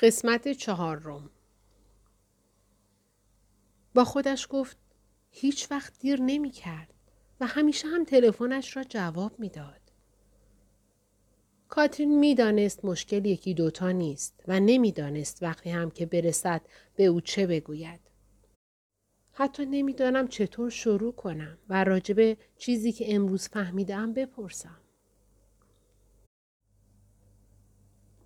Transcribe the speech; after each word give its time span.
قسمت 0.00 0.48
چهارم 0.52 1.30
با 3.94 4.04
خودش 4.04 4.46
گفت 4.50 4.76
هیچ 5.30 5.70
وقت 5.70 5.98
دیر 5.98 6.20
نمی 6.20 6.50
کرد 6.50 6.94
و 7.40 7.46
همیشه 7.46 7.88
هم 7.88 8.04
تلفنش 8.04 8.76
را 8.76 8.84
جواب 8.84 9.40
می‌داد. 9.40 9.80
کاترین 11.68 12.18
می‌دانست 12.18 12.84
مشکل 12.84 13.24
یکی 13.24 13.54
دوتا 13.54 13.90
نیست 13.90 14.44
و 14.48 14.60
نمی‌دانست 14.60 15.42
وقتی 15.42 15.70
هم 15.70 15.90
که 15.90 16.06
برسد 16.06 16.62
به 16.96 17.04
او 17.04 17.20
چه 17.20 17.46
بگوید. 17.46 18.00
حتی 19.32 19.66
نمی‌دانم 19.66 20.28
چطور 20.28 20.70
شروع 20.70 21.12
کنم 21.12 21.58
و 21.68 21.84
راجب 21.84 22.36
چیزی 22.58 22.92
که 22.92 23.14
امروز 23.14 23.48
فهمیدم 23.48 24.12
بپرسم. 24.12 24.80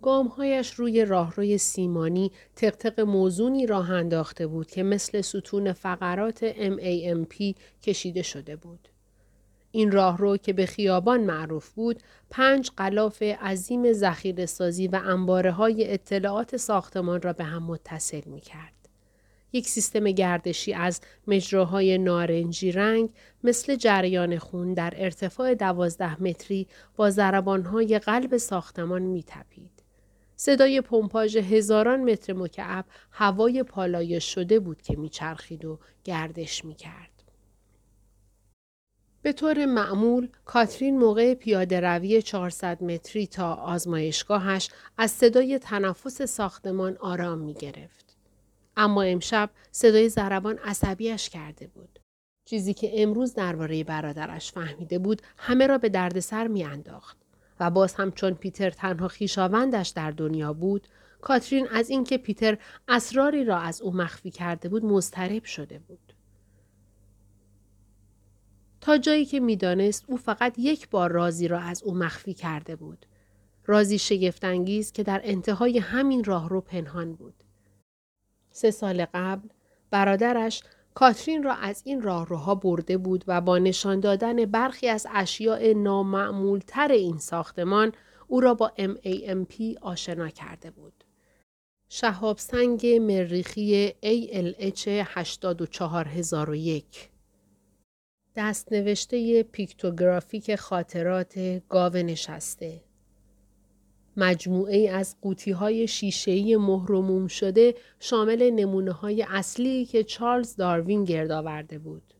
گامهایش 0.03 0.73
روی 0.73 1.05
راهروی 1.05 1.57
سیمانی 1.57 2.31
تقتق 2.55 2.99
موزونی 2.99 3.65
راه 3.65 3.91
انداخته 3.91 4.47
بود 4.47 4.71
که 4.71 4.83
مثل 4.83 5.21
ستون 5.21 5.73
فقرات 5.73 6.51
MAMP 6.51 7.55
کشیده 7.83 8.21
شده 8.21 8.55
بود. 8.55 8.89
این 9.71 9.91
راهرو 9.91 10.37
که 10.37 10.53
به 10.53 10.65
خیابان 10.65 11.21
معروف 11.21 11.69
بود 11.69 11.99
پنج 12.29 12.71
قلاف 12.77 13.21
عظیم 13.21 13.93
ذخیره 13.93 14.45
سازی 14.45 14.87
و 14.87 15.01
انباره 15.05 15.51
های 15.51 15.93
اطلاعات 15.93 16.57
ساختمان 16.57 17.21
را 17.21 17.33
به 17.33 17.43
هم 17.43 17.63
متصل 17.63 18.21
می 18.25 18.41
کرد. 18.41 18.73
یک 19.53 19.67
سیستم 19.67 20.03
گردشی 20.03 20.73
از 20.73 21.01
مجراهای 21.27 21.97
نارنجی 21.97 22.71
رنگ 22.71 23.09
مثل 23.43 23.75
جریان 23.75 24.37
خون 24.37 24.73
در 24.73 24.93
ارتفاع 24.97 25.55
دوازده 25.55 26.23
متری 26.23 26.67
با 26.95 27.09
ضربانهای 27.09 27.99
قلب 27.99 28.37
ساختمان 28.37 29.01
می 29.01 29.23
تپید. 29.27 29.72
صدای 30.45 30.81
پمپاژ 30.81 31.37
هزاران 31.37 32.11
متر 32.11 32.33
مکعب 32.33 32.85
هوای 33.11 33.63
پالایش 33.63 34.33
شده 34.33 34.59
بود 34.59 34.81
که 34.81 34.95
میچرخید 34.95 35.65
و 35.65 35.79
گردش 36.03 36.65
می‌کرد. 36.65 37.23
به 39.21 39.33
طور 39.33 39.65
معمول 39.65 40.29
کاترین 40.45 40.99
موقع 40.99 41.33
پیاده 41.33 41.79
روی 41.79 42.21
400 42.21 42.83
متری 42.83 43.27
تا 43.27 43.53
آزمایشگاهش 43.53 44.69
از 44.97 45.11
صدای 45.11 45.59
تنفس 45.59 46.21
ساختمان 46.21 46.97
آرام 46.97 47.39
می 47.39 47.53
گرفت. 47.53 48.17
اما 48.77 49.03
امشب 49.03 49.49
صدای 49.71 50.09
زربان 50.09 50.57
عصبیش 50.57 51.29
کرده 51.29 51.67
بود. 51.67 51.99
چیزی 52.45 52.73
که 52.73 53.01
امروز 53.01 53.33
درباره 53.33 53.83
برادرش 53.83 54.51
فهمیده 54.51 54.99
بود 54.99 55.21
همه 55.37 55.67
را 55.67 55.77
به 55.77 55.89
دردسر 55.89 56.47
میانداخت. 56.47 57.22
و 57.59 57.69
باز 57.69 57.93
هم 57.93 58.11
چون 58.11 58.33
پیتر 58.33 58.69
تنها 58.69 59.07
خیشاوندش 59.07 59.89
در 59.89 60.11
دنیا 60.11 60.53
بود 60.53 60.87
کاترین 61.21 61.67
از 61.71 61.89
اینکه 61.89 62.17
پیتر 62.17 62.57
اسراری 62.87 63.45
را 63.45 63.57
از 63.57 63.81
او 63.81 63.93
مخفی 63.95 64.31
کرده 64.31 64.69
بود 64.69 64.85
مضطرب 64.85 65.43
شده 65.43 65.79
بود. 65.79 66.13
تا 68.81 68.97
جایی 68.97 69.25
که 69.25 69.39
می‌دانست 69.39 70.05
او 70.07 70.17
فقط 70.17 70.59
یک 70.59 70.89
بار 70.89 71.11
رازی 71.11 71.47
را 71.47 71.59
از 71.59 71.83
او 71.83 71.95
مخفی 71.95 72.33
کرده 72.33 72.75
بود. 72.75 73.05
رازی 73.65 73.99
شگفتانگیز 73.99 74.91
که 74.91 75.03
در 75.03 75.21
انتهای 75.23 75.79
همین 75.79 76.23
راه 76.23 76.49
رو 76.49 76.61
پنهان 76.61 77.13
بود. 77.13 77.43
سه 78.51 78.71
سال 78.71 79.05
قبل 79.13 79.47
برادرش 79.91 80.63
کاترین 80.93 81.43
را 81.43 81.53
از 81.53 81.81
این 81.85 82.01
راهروها 82.01 82.55
برده 82.55 82.97
بود 82.97 83.23
و 83.27 83.41
با 83.41 83.57
نشان 83.57 83.99
دادن 83.99 84.45
برخی 84.45 84.87
از 84.87 85.07
اشیاء 85.13 85.73
نامعمولتر 85.73 86.91
این 86.91 87.17
ساختمان 87.17 87.91
او 88.27 88.41
را 88.41 88.53
با 88.53 88.71
MAMP 88.77 89.77
آشنا 89.81 90.29
کرده 90.29 90.71
بود. 90.71 91.03
شهاب 91.89 92.37
سنگ 92.37 92.87
مریخی 92.87 93.89
ALH 93.89 94.87
84001 94.87 97.09
دست 98.35 98.73
نوشته 98.73 99.43
پیکتوگرافیک 99.43 100.55
خاطرات 100.55 101.61
گاو 101.69 101.95
نشسته 101.95 102.81
مجموعه 104.17 104.89
از 104.89 105.15
قوطی 105.21 105.51
های 105.51 105.87
شیشه‌ای 105.87 106.57
مهرموم 106.57 107.27
شده 107.27 107.75
شامل 107.99 108.49
نمونه 108.49 108.91
های 108.91 109.25
اصلی 109.29 109.85
که 109.85 110.03
چارلز 110.03 110.55
داروین 110.55 111.03
گرد 111.03 111.31
آورده 111.31 111.79
بود. 111.79 112.13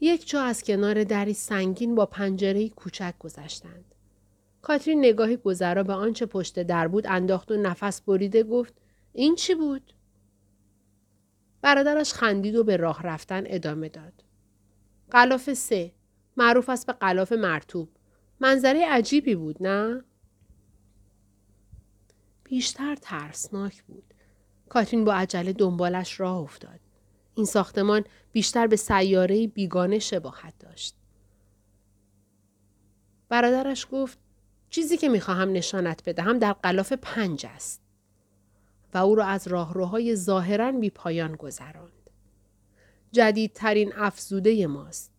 یک 0.00 0.28
جا 0.28 0.42
از 0.42 0.62
کنار 0.62 1.04
دری 1.04 1.34
سنگین 1.34 1.94
با 1.94 2.06
پنجره 2.06 2.68
کوچک 2.68 3.14
گذشتند. 3.18 3.94
کاترین 4.62 4.98
نگاهی 4.98 5.36
گذرا 5.36 5.82
به 5.82 5.92
آنچه 5.92 6.26
پشت 6.26 6.62
در 6.62 6.88
بود 6.88 7.06
انداخت 7.06 7.50
و 7.50 7.56
نفس 7.56 8.00
بریده 8.00 8.42
گفت 8.42 8.74
این 9.12 9.34
چی 9.34 9.54
بود؟ 9.54 9.92
برادرش 11.62 12.12
خندید 12.12 12.56
و 12.56 12.64
به 12.64 12.76
راه 12.76 13.02
رفتن 13.02 13.42
ادامه 13.46 13.88
داد. 13.88 14.12
قلاف 15.10 15.54
سه 15.54 15.92
معروف 16.36 16.68
است 16.68 16.86
به 16.86 16.92
قلاف 16.92 17.32
مرتوب 17.32 17.88
منظره 18.44 18.86
عجیبی 18.86 19.34
بود 19.34 19.56
نه؟ 19.62 20.04
بیشتر 22.44 22.96
ترسناک 22.96 23.82
بود. 23.82 24.14
کاترین 24.68 25.04
با 25.04 25.14
عجله 25.14 25.52
دنبالش 25.52 26.20
راه 26.20 26.36
افتاد. 26.36 26.80
این 27.34 27.46
ساختمان 27.46 28.04
بیشتر 28.32 28.66
به 28.66 28.76
سیاره 28.76 29.46
بیگانه 29.46 29.98
شباهت 29.98 30.54
داشت. 30.58 30.96
برادرش 33.28 33.86
گفت 33.92 34.18
چیزی 34.70 34.96
که 34.96 35.08
می‌خواهم 35.08 35.52
نشانت 35.52 36.08
بدهم 36.08 36.38
در 36.38 36.52
قلاف 36.52 36.92
پنج 36.92 37.46
است. 37.48 37.82
و 38.94 38.98
او 38.98 39.14
را 39.14 39.24
از 39.24 39.48
راهروهای 39.48 40.16
ظاهرا 40.16 40.72
بی 40.72 40.90
پایان 40.90 41.36
گذراند. 41.36 42.10
جدیدترین 43.12 43.92
افزوده 43.96 44.66
ماست. 44.66 45.13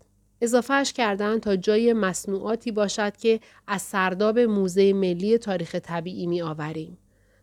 اضافهش 0.45 0.93
کردن 0.93 1.39
تا 1.39 1.55
جای 1.55 1.93
مصنوعاتی 1.93 2.71
باشد 2.71 3.17
که 3.17 3.39
از 3.67 3.81
سرداب 3.81 4.39
موزه 4.39 4.93
ملی 4.93 5.37
تاریخ 5.37 5.75
طبیعی 5.75 6.27
می 6.27 6.41
آوریم. 6.41 6.97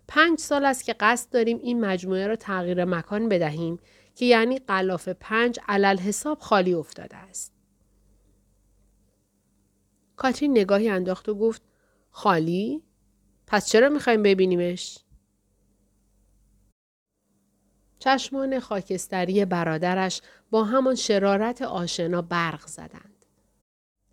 پنج 0.08 0.38
سال 0.38 0.64
است 0.64 0.84
که 0.84 0.94
قصد 1.00 1.30
داریم 1.30 1.58
این 1.58 1.80
مجموعه 1.80 2.26
را 2.26 2.36
تغییر 2.36 2.84
مکان 2.84 3.28
بدهیم 3.28 3.78
که 4.14 4.24
یعنی 4.24 4.58
قلاف 4.58 5.08
پنج 5.08 5.58
علل 5.68 5.98
حساب 5.98 6.38
خالی 6.38 6.74
افتاده 6.74 7.16
است. 7.16 7.52
کاترین 10.16 10.50
نگاهی 10.50 10.88
انداخت 10.88 11.28
و 11.28 11.34
گفت 11.34 11.62
خالی؟ 12.10 12.82
پس 13.46 13.68
چرا 13.68 13.88
می‌خوایم 13.88 14.22
ببینیمش؟ 14.22 14.98
چشمان 18.02 18.60
خاکستری 18.60 19.44
برادرش 19.44 20.20
با 20.50 20.64
همان 20.64 20.94
شرارت 20.94 21.62
آشنا 21.62 22.22
برق 22.22 22.66
زدند. 22.66 23.26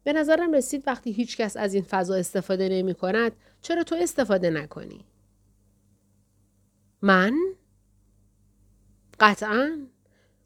به 0.03 0.13
نظرم 0.13 0.53
رسید 0.53 0.83
وقتی 0.88 1.11
هیچکس 1.11 1.57
از 1.57 1.73
این 1.73 1.83
فضا 1.83 2.16
استفاده 2.16 2.69
نمی 2.69 2.94
کند 2.94 3.31
چرا 3.61 3.83
تو 3.83 3.95
استفاده 3.95 4.50
نکنی؟ 4.50 5.05
من؟ 7.01 7.33
قطعا. 9.19 9.88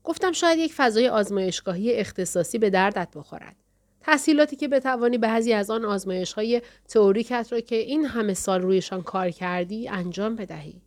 گفتم 0.03 0.31
شاید 0.31 0.59
یک 0.59 0.73
فضای 0.73 1.09
آزمایشگاهی 1.09 1.93
اختصاصی 1.93 2.57
به 2.57 2.69
دردت 2.69 3.09
بخورد. 3.15 3.55
تحصیلاتی 4.01 4.55
که 4.55 4.67
بتوانی 4.67 5.17
بعضی 5.17 5.53
از 5.53 5.69
آن 5.69 5.85
آزمایش 5.85 6.33
های 6.33 6.61
تئوریکت 6.87 7.47
را 7.51 7.59
که 7.59 7.75
این 7.75 8.05
همه 8.05 8.33
سال 8.33 8.61
رویشان 8.61 9.01
کار 9.01 9.29
کردی 9.29 9.89
انجام 9.89 10.35
بدهی. 10.35 10.81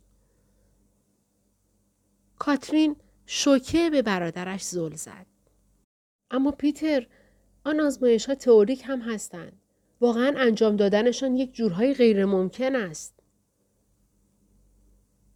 کاترین 2.39 2.95
شوکه 3.25 3.89
به 3.89 4.01
برادرش 4.01 4.63
زل 4.63 4.93
زد. 4.93 5.25
اما 6.31 6.51
پیتر 6.51 7.07
آن 7.63 7.79
آزمایش 7.79 8.25
ها 8.25 8.35
تئوریک 8.35 8.83
هم 8.85 9.01
هستند. 9.01 9.61
واقعا 10.01 10.33
انجام 10.37 10.75
دادنشان 10.75 11.35
یک 11.35 11.53
جورهای 11.53 11.93
غیر 11.93 12.25
ممکن 12.25 12.75
است. 12.75 13.19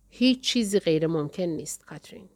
هیچ 0.10 0.42
چیزی 0.42 0.80
غیر 0.80 1.08
ممکن 1.08 1.44
نیست 1.44 1.86
کاترین. 1.86 2.30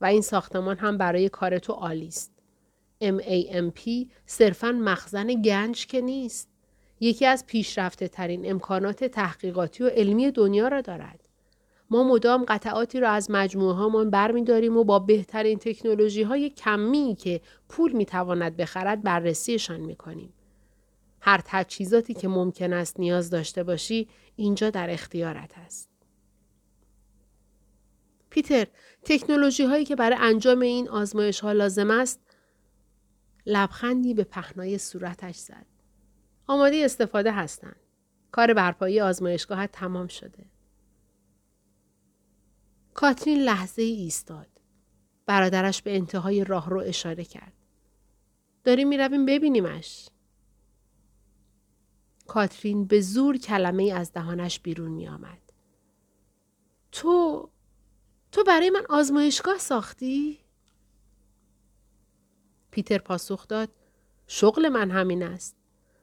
و 0.00 0.04
این 0.04 0.22
ساختمان 0.22 0.78
هم 0.78 0.98
برای 0.98 1.28
کار 1.28 1.58
تو 1.58 1.72
عالی 1.72 2.08
است. 2.08 2.32
MAMP 3.02 4.06
صرفا 4.26 4.72
مخزن 4.72 5.26
گنج 5.26 5.86
که 5.86 6.00
نیست. 6.00 6.48
یکی 7.00 7.26
از 7.26 7.46
پیشرفته 7.46 8.08
ترین 8.08 8.50
امکانات 8.50 9.04
تحقیقاتی 9.04 9.84
و 9.84 9.88
علمی 9.88 10.30
دنیا 10.30 10.68
را 10.68 10.80
دارد. 10.80 11.21
ما 11.92 12.04
مدام 12.04 12.44
قطعاتی 12.48 13.00
را 13.00 13.10
از 13.10 13.30
مجموعه 13.30 13.74
هامان 13.74 14.10
برمیداریم 14.10 14.76
و 14.76 14.84
با 14.84 14.98
بهترین 14.98 15.58
تکنولوژی 15.58 16.22
های 16.22 16.50
کمی 16.50 17.16
که 17.18 17.40
پول 17.68 17.92
می‌تواند 17.92 18.56
بخرد 18.56 19.02
بررسیشان 19.02 19.80
می‌کنیم. 19.80 20.32
هر 21.20 21.40
تجهیزاتی 21.44 22.14
که 22.14 22.28
ممکن 22.28 22.72
است 22.72 23.00
نیاز 23.00 23.30
داشته 23.30 23.62
باشی 23.62 24.08
اینجا 24.36 24.70
در 24.70 24.90
اختیارت 24.90 25.50
است. 25.58 25.90
پیتر، 28.30 28.66
تکنولوژی 29.04 29.64
هایی 29.64 29.84
که 29.84 29.96
برای 29.96 30.18
انجام 30.20 30.60
این 30.60 30.88
آزمایش 30.88 31.40
ها 31.40 31.52
لازم 31.52 31.90
است 31.90 32.20
لبخندی 33.46 34.14
به 34.14 34.24
پهنای 34.24 34.78
صورتش 34.78 35.36
زد. 35.36 35.66
آماده 36.46 36.76
استفاده 36.76 37.32
هستند. 37.32 37.80
کار 38.32 38.54
برپایی 38.54 39.00
آزمایشگاه 39.00 39.66
تمام 39.66 40.06
شده. 40.06 40.51
کاترین 42.94 43.38
لحظه 43.38 43.82
ای 43.82 43.94
ایستاد. 43.94 44.48
برادرش 45.26 45.82
به 45.82 45.96
انتهای 45.96 46.44
راه 46.44 46.70
رو 46.70 46.80
اشاره 46.80 47.24
کرد. 47.24 47.52
داریم 48.64 48.88
می‌رویم 48.88 49.26
ببینیمش. 49.26 50.08
کاترین 52.26 52.84
به 52.84 53.00
زور 53.00 53.36
کلمه 53.36 53.92
از 53.92 54.12
دهانش 54.12 54.60
بیرون 54.60 54.90
می 54.90 55.08
آمد. 55.08 55.52
تو 56.92 57.48
تو 58.32 58.44
برای 58.44 58.70
من 58.70 58.86
آزمایشگاه 58.88 59.58
ساختی؟ 59.58 60.38
پیتر 62.70 62.98
پاسخ 62.98 63.48
داد 63.48 63.68
شغل 64.26 64.68
من 64.68 64.90
همین 64.90 65.22
است. 65.22 65.56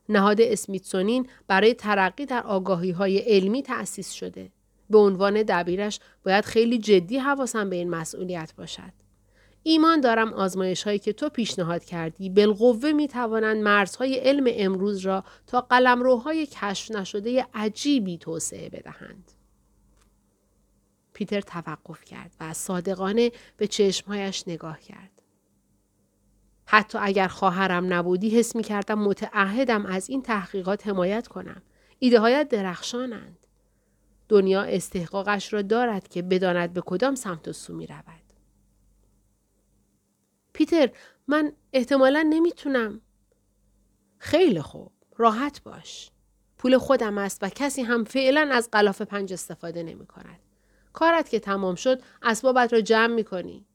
نهاد 0.09 0.41
اسمیتسونین 0.41 1.29
برای 1.47 1.73
ترقی 1.73 2.25
در 2.25 2.43
آگاهی 2.43 2.91
های 2.91 3.17
علمی 3.17 3.63
تأسیس 3.63 4.11
شده. 4.11 4.51
به 4.89 4.97
عنوان 4.97 5.43
دبیرش 5.43 5.99
باید 6.25 6.45
خیلی 6.45 6.77
جدی 6.77 7.17
حواسم 7.17 7.69
به 7.69 7.75
این 7.75 7.89
مسئولیت 7.89 8.53
باشد. 8.57 8.93
ایمان 9.63 10.01
دارم 10.01 10.33
آزمایش 10.33 10.83
هایی 10.83 10.99
که 10.99 11.13
تو 11.13 11.29
پیشنهاد 11.29 11.85
کردی 11.85 12.29
بالقوه 12.29 12.91
می 12.91 13.07
توانند 13.07 13.63
مرزهای 13.63 14.15
علم 14.15 14.53
امروز 14.57 14.99
را 14.99 15.23
تا 15.47 15.61
قلمروهای 15.61 16.47
کشف 16.51 16.91
نشده 16.91 17.47
عجیبی 17.53 18.17
توسعه 18.17 18.69
بدهند. 18.69 19.31
پیتر 21.13 21.41
توقف 21.41 22.05
کرد 22.05 22.35
و 22.39 22.53
صادقانه 22.53 23.31
به 23.57 23.67
چشمهایش 23.67 24.43
نگاه 24.47 24.79
کرد. 24.79 25.11
حتی 26.65 26.97
اگر 27.01 27.27
خواهرم 27.27 27.93
نبودی 27.93 28.29
حس 28.29 28.55
می 28.55 28.63
کردم 28.63 28.99
متعهدم 28.99 29.85
از 29.85 30.09
این 30.09 30.21
تحقیقات 30.21 30.87
حمایت 30.87 31.27
کنم. 31.27 31.61
ایده 31.99 32.19
هایت 32.19 32.49
درخشانند. 32.49 33.47
دنیا 34.29 34.61
استحقاقش 34.61 35.53
را 35.53 35.61
دارد 35.61 36.07
که 36.07 36.21
بداند 36.21 36.73
به 36.73 36.81
کدام 36.81 37.15
سمت 37.15 37.47
و 37.47 37.53
سو 37.53 37.73
می 37.73 37.87
رود. 37.87 38.23
پیتر 40.53 40.89
من 41.27 41.53
احتمالا 41.73 42.27
نمی‌تونم. 42.29 43.01
خیلی 44.17 44.61
خوب. 44.61 44.91
راحت 45.17 45.63
باش. 45.63 46.11
پول 46.57 46.77
خودم 46.77 47.17
است 47.17 47.43
و 47.43 47.49
کسی 47.49 47.81
هم 47.81 48.03
فعلا 48.03 48.49
از 48.51 48.69
قلاف 48.71 49.01
پنج 49.01 49.33
استفاده 49.33 49.83
نمی 49.83 50.05
کند. 50.05 50.39
کارت 50.93 51.29
که 51.29 51.39
تمام 51.39 51.75
شد 51.75 52.01
اسبابت 52.21 52.73
را 52.73 52.81
جمع 52.81 53.13
می 53.13 53.23
کنی. 53.23 53.65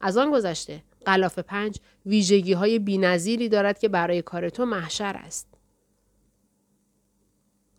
از 0.00 0.16
آن 0.16 0.30
گذشته 0.30 0.82
قلاف 1.04 1.38
پنج 1.38 1.80
ویژگی 2.06 2.52
های 2.52 2.78
دارد 3.48 3.78
که 3.78 3.88
برای 3.88 4.22
کار 4.22 4.48
تو 4.48 4.66
محشر 4.66 5.16
است. 5.24 5.51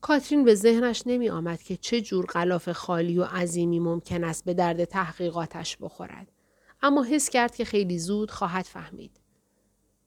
کاترین 0.03 0.43
به 0.43 0.55
ذهنش 0.55 1.03
نمی 1.05 1.29
آمد 1.29 1.63
که 1.63 1.77
چه 1.77 2.01
جور 2.01 2.25
غلاف 2.25 2.71
خالی 2.71 3.19
و 3.19 3.23
عظیمی 3.23 3.79
ممکن 3.79 4.23
است 4.23 4.45
به 4.45 4.53
درد 4.53 4.83
تحقیقاتش 4.83 5.77
بخورد. 5.81 6.31
اما 6.81 7.03
حس 7.03 7.29
کرد 7.29 7.55
که 7.55 7.65
خیلی 7.65 7.99
زود 7.99 8.31
خواهد 8.31 8.65
فهمید. 8.65 9.19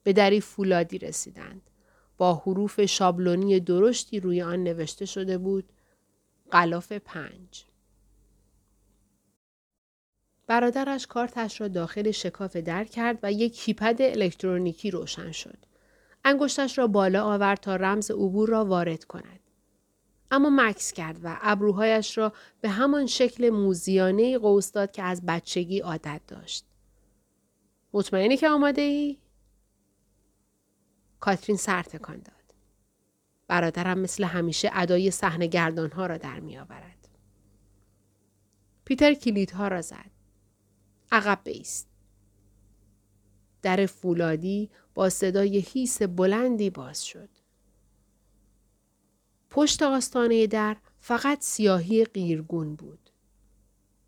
به 0.02 0.12
دری 0.12 0.40
فولادی 0.40 0.98
رسیدند. 0.98 1.70
با 2.16 2.34
حروف 2.34 2.84
شابلونی 2.84 3.60
درشتی 3.60 4.20
روی 4.20 4.42
آن 4.42 4.64
نوشته 4.64 5.04
شده 5.04 5.38
بود 5.38 5.72
غلاف 6.52 6.92
پنج. 6.92 7.64
برادرش 10.46 11.06
کارتش 11.06 11.60
را 11.60 11.68
داخل 11.68 12.10
شکاف 12.10 12.56
در 12.56 12.84
کرد 12.84 13.18
و 13.22 13.32
یک 13.32 13.54
کیپد 13.54 13.96
الکترونیکی 14.00 14.90
روشن 14.90 15.32
شد. 15.32 15.58
انگشتش 16.24 16.78
را 16.78 16.86
بالا 16.86 17.24
آورد 17.24 17.60
تا 17.60 17.76
رمز 17.76 18.10
عبور 18.10 18.48
را 18.48 18.64
وارد 18.64 19.04
کند. 19.04 19.45
اما 20.30 20.50
مکس 20.52 20.92
کرد 20.92 21.20
و 21.22 21.38
ابروهایش 21.40 22.18
را 22.18 22.32
به 22.60 22.68
همان 22.68 23.06
شکل 23.06 23.50
موزیانه 23.50 24.38
قوس 24.38 24.72
داد 24.72 24.92
که 24.92 25.02
از 25.02 25.26
بچگی 25.26 25.78
عادت 25.78 26.20
داشت. 26.26 26.64
مطمئنی 27.92 28.36
که 28.36 28.48
آماده 28.48 28.82
ای؟ 28.82 29.18
کاترین 31.20 31.56
سر 31.56 31.82
تکان 31.82 32.16
داد. 32.16 32.54
برادرم 33.48 33.98
مثل 33.98 34.24
همیشه 34.24 34.70
ادای 34.72 35.10
صحنه 35.10 35.46
گردان 35.46 35.90
ها 35.90 36.06
را 36.06 36.18
در 36.18 36.40
می 36.40 36.58
آورد. 36.58 37.08
پیتر 38.84 39.14
کلیدها 39.14 39.68
را 39.68 39.82
زد. 39.82 40.10
عقب 41.12 41.40
بیست. 41.44 41.88
در 43.62 43.86
فولادی 43.86 44.70
با 44.94 45.08
صدای 45.08 45.58
هیس 45.58 46.02
بلندی 46.02 46.70
باز 46.70 47.04
شد. 47.04 47.28
پشت 49.50 49.82
آستانه 49.82 50.46
در 50.46 50.76
فقط 50.98 51.40
سیاهی 51.40 52.04
قیرگون 52.04 52.74
بود. 52.74 53.10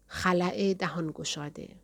خلعه 0.06 0.74
دهان 0.74 1.10
گشاده. 1.14 1.76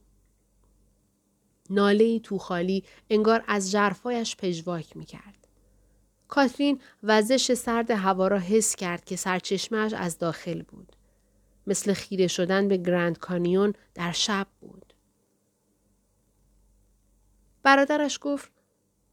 ناله 1.70 2.18
تو 2.18 2.38
خالی 2.38 2.84
انگار 3.10 3.44
از 3.46 3.70
جرفایش 3.70 4.36
پژواک 4.36 4.96
می 4.96 5.04
کرد. 5.04 5.48
کاترین 6.28 6.80
وزش 7.02 7.54
سرد 7.54 7.90
هوا 7.90 8.28
را 8.28 8.38
حس 8.38 8.76
کرد 8.76 9.04
که 9.04 9.16
سرچشمهش 9.16 9.92
از 9.92 10.18
داخل 10.18 10.62
بود. 10.62 10.96
مثل 11.66 11.92
خیره 11.92 12.26
شدن 12.26 12.68
به 12.68 12.76
گرند 12.76 13.18
کانیون 13.18 13.72
در 13.94 14.12
شب 14.12 14.46
بود. 14.60 14.94
برادرش 17.62 18.18
گفت 18.22 18.53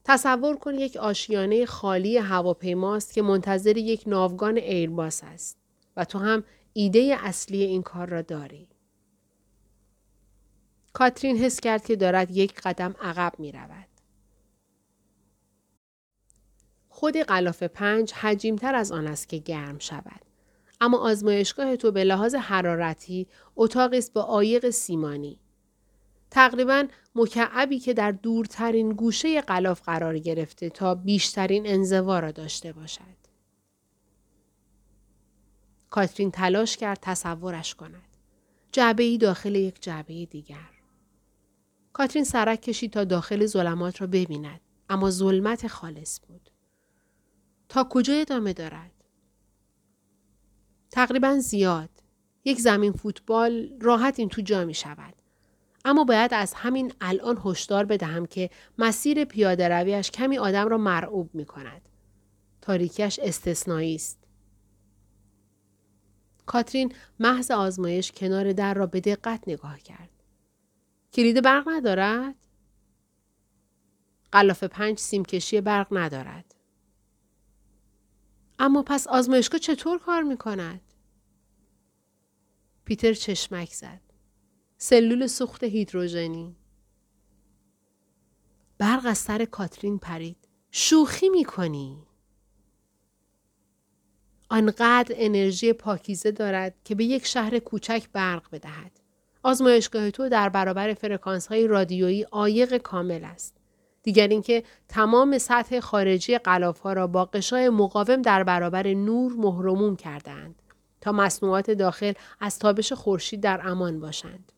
تصور 0.04 0.56
کن 0.56 0.74
یک 0.74 0.98
آشیانه 0.98 1.66
خالی 1.66 2.18
هواپیماست 2.18 3.14
که 3.14 3.22
منتظر 3.22 3.78
یک 3.78 4.04
ناوگان 4.08 4.58
ایرباس 4.58 5.24
است 5.24 5.58
و 5.98 6.06
تو 6.06 6.20
هم 6.20 6.44
ایده 6.74 7.18
اصلی 7.20 7.64
این 7.64 7.82
کار 7.82 8.10
را 8.10 8.22
داری. 8.22 8.68
کاترین 10.94 11.38
حس 11.38 11.60
کرد 11.60 11.86
که 11.86 11.96
دارد 11.96 12.32
یک 12.32 12.62
قدم 12.62 12.96
عقب 13.02 13.34
می 13.40 13.52
رود. 13.52 13.88
خود 16.90 17.18
غلاف 17.18 17.64
پنج 17.64 18.14
حجیمتر 18.14 18.76
از 18.76 18.92
آن 18.92 19.08
است 19.08 19.30
که 19.30 19.38
گرم 19.38 19.80
شود. 19.80 20.22
اما 20.82 20.98
آزمایشگاه 20.98 21.76
تو 21.76 21.92
به 21.92 22.04
لحاظ 22.04 22.36
حرارتی 22.36 23.28
اتاقی 23.56 23.98
است 23.98 24.14
با 24.14 24.22
عایق 24.22 24.70
سیمانی. 24.70 25.40
تقریبا 26.32 26.88
مکعبی 27.16 27.80
که 27.80 27.94
در 27.94 28.12
دورترین 28.12 28.90
گوشه 28.90 29.42
غلاف 29.42 29.82
قرار 29.82 30.20
گرفته 30.20 30.70
تا 30.70 30.96
بیشترین 30.96 31.68
انزوا 31.68 32.20
را 32.20 32.32
داشته 32.32 32.74
باشد. 32.74 33.22
کاترین 35.90 36.32
تلاش 36.32 36.78
کرد 36.78 37.00
تصورش 37.02 37.76
کند. 37.76 38.18
جعبه 38.72 39.04
ای 39.04 39.18
داخل 39.18 39.56
یک 39.56 39.82
جعبه 39.82 40.26
دیگر. 40.26 40.70
کاترین 41.94 42.24
سرک 42.24 42.62
کشید 42.62 42.92
تا 42.94 43.04
داخل 43.04 43.46
ظلمات 43.46 44.02
را 44.02 44.08
ببیند 44.08 44.62
اما 44.90 45.10
ظلمت 45.12 45.68
خالص 45.68 46.20
بود. 46.28 46.50
تا 47.70 47.88
کجا 47.90 48.14
ادامه 48.14 48.54
دارد؟ 48.54 48.92
تقریبا 50.92 51.38
زیاد. 51.40 51.90
یک 52.46 52.60
زمین 52.60 52.92
فوتبال 52.92 53.70
راحت 53.82 54.20
این 54.20 54.30
تو 54.30 54.42
جا 54.42 54.66
می 54.66 54.74
شود. 54.74 55.21
اما 55.86 56.04
باید 56.04 56.34
از 56.34 56.54
همین 56.54 56.94
الان 57.02 57.42
هشدار 57.46 57.86
بدهم 57.86 58.26
که 58.26 58.50
مسیر 58.78 59.26
پیاده 59.26 59.68
رویش 59.68 60.12
کمی 60.12 60.38
آدم 60.38 60.68
را 60.68 60.78
مرعوب 60.78 61.30
می 61.36 61.46
کند. 61.46 61.90
تاریکیش 62.62 63.20
استثنایی 63.20 63.96
است. 63.96 64.24
کاترین 66.46 66.94
محض 67.20 67.52
آزمایش 67.52 68.12
کنار 68.12 68.54
در 68.54 68.74
را 68.74 68.86
به 68.86 69.00
دقت 69.00 69.44
نگاه 69.48 69.80
کرد. 69.80 70.10
کلید 71.14 71.44
برق 71.44 71.70
ندارد؟ 71.70 72.36
قلاف 74.32 74.64
پنج 74.64 75.00
سیمکشی 75.00 75.62
برق 75.62 75.88
ندارد. 75.92 76.56
اما 78.60 78.84
پس 78.84 79.08
آزمایشگاه 79.08 79.60
چطور 79.60 80.00
کار 80.00 80.24
می 80.24 80.38
کند؟ 80.38 80.82
پیتر 82.86 83.14
چشمک 83.14 83.74
زد. 83.74 84.11
سلول 84.84 85.28
سوخت 85.28 85.64
هیدروژنی 85.64 86.56
برق 88.78 89.02
از 89.06 89.18
سر 89.18 89.46
کاترین 89.46 90.00
پرید. 90.00 90.38
شوخی 90.72 91.30
می 91.30 91.44
کنی؟ 91.44 91.98
آنقدر 94.50 95.16
انرژی 95.18 95.74
پاکیزه 95.74 96.32
دارد 96.32 96.76
که 96.86 96.96
به 96.96 97.04
یک 97.04 97.26
شهر 97.26 97.60
کوچک 97.60 98.04
برق 98.14 98.44
بدهد. 98.52 98.92
آزمایشگاه 99.44 100.12
تو 100.12 100.30
در 100.30 100.50
برابر 100.50 100.94
فرکانس 100.94 101.48
های 101.48 101.68
رادیویی 101.68 102.24
عایق 102.24 102.78
کامل 102.78 103.24
است. 103.24 103.58
دیگر 104.04 104.28
اینکه 104.28 104.64
تمام 104.88 105.38
سطح 105.38 105.80
خارجی 105.80 106.38
قلاف 106.38 106.80
ها 106.80 106.94
را 106.94 107.08
با 107.08 107.26
قشای 107.26 107.70
مقاوم 107.70 108.22
در 108.22 108.44
برابر 108.44 108.94
نور 108.94 109.34
مهرموم 109.34 109.96
کردند 109.96 110.62
تا 111.02 111.12
مصنوعات 111.12 111.72
داخل 111.72 112.14
از 112.40 112.60
تابش 112.60 112.94
خورشید 112.94 113.42
در 113.42 113.62
امان 113.64 114.00
باشند. 114.00 114.52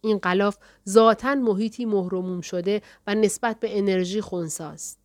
این 0.00 0.18
قلاف 0.18 0.58
ذاتا 0.88 1.34
محیطی 1.34 1.84
مهرموم 1.84 2.40
شده 2.40 2.82
و 3.06 3.14
نسبت 3.14 3.60
به 3.60 3.78
انرژی 3.78 4.20
خونساست. 4.20 5.00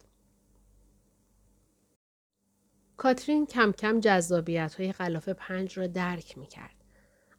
کاترین 2.98 3.46
کم 3.46 3.72
کم 3.72 4.00
جذابیت 4.00 4.75
های 4.75 4.92
غلاف 4.92 5.30
پنج 5.30 5.80
را 5.80 5.88
درک 5.88 6.38
می 6.38 6.48
کرد. 6.48 6.75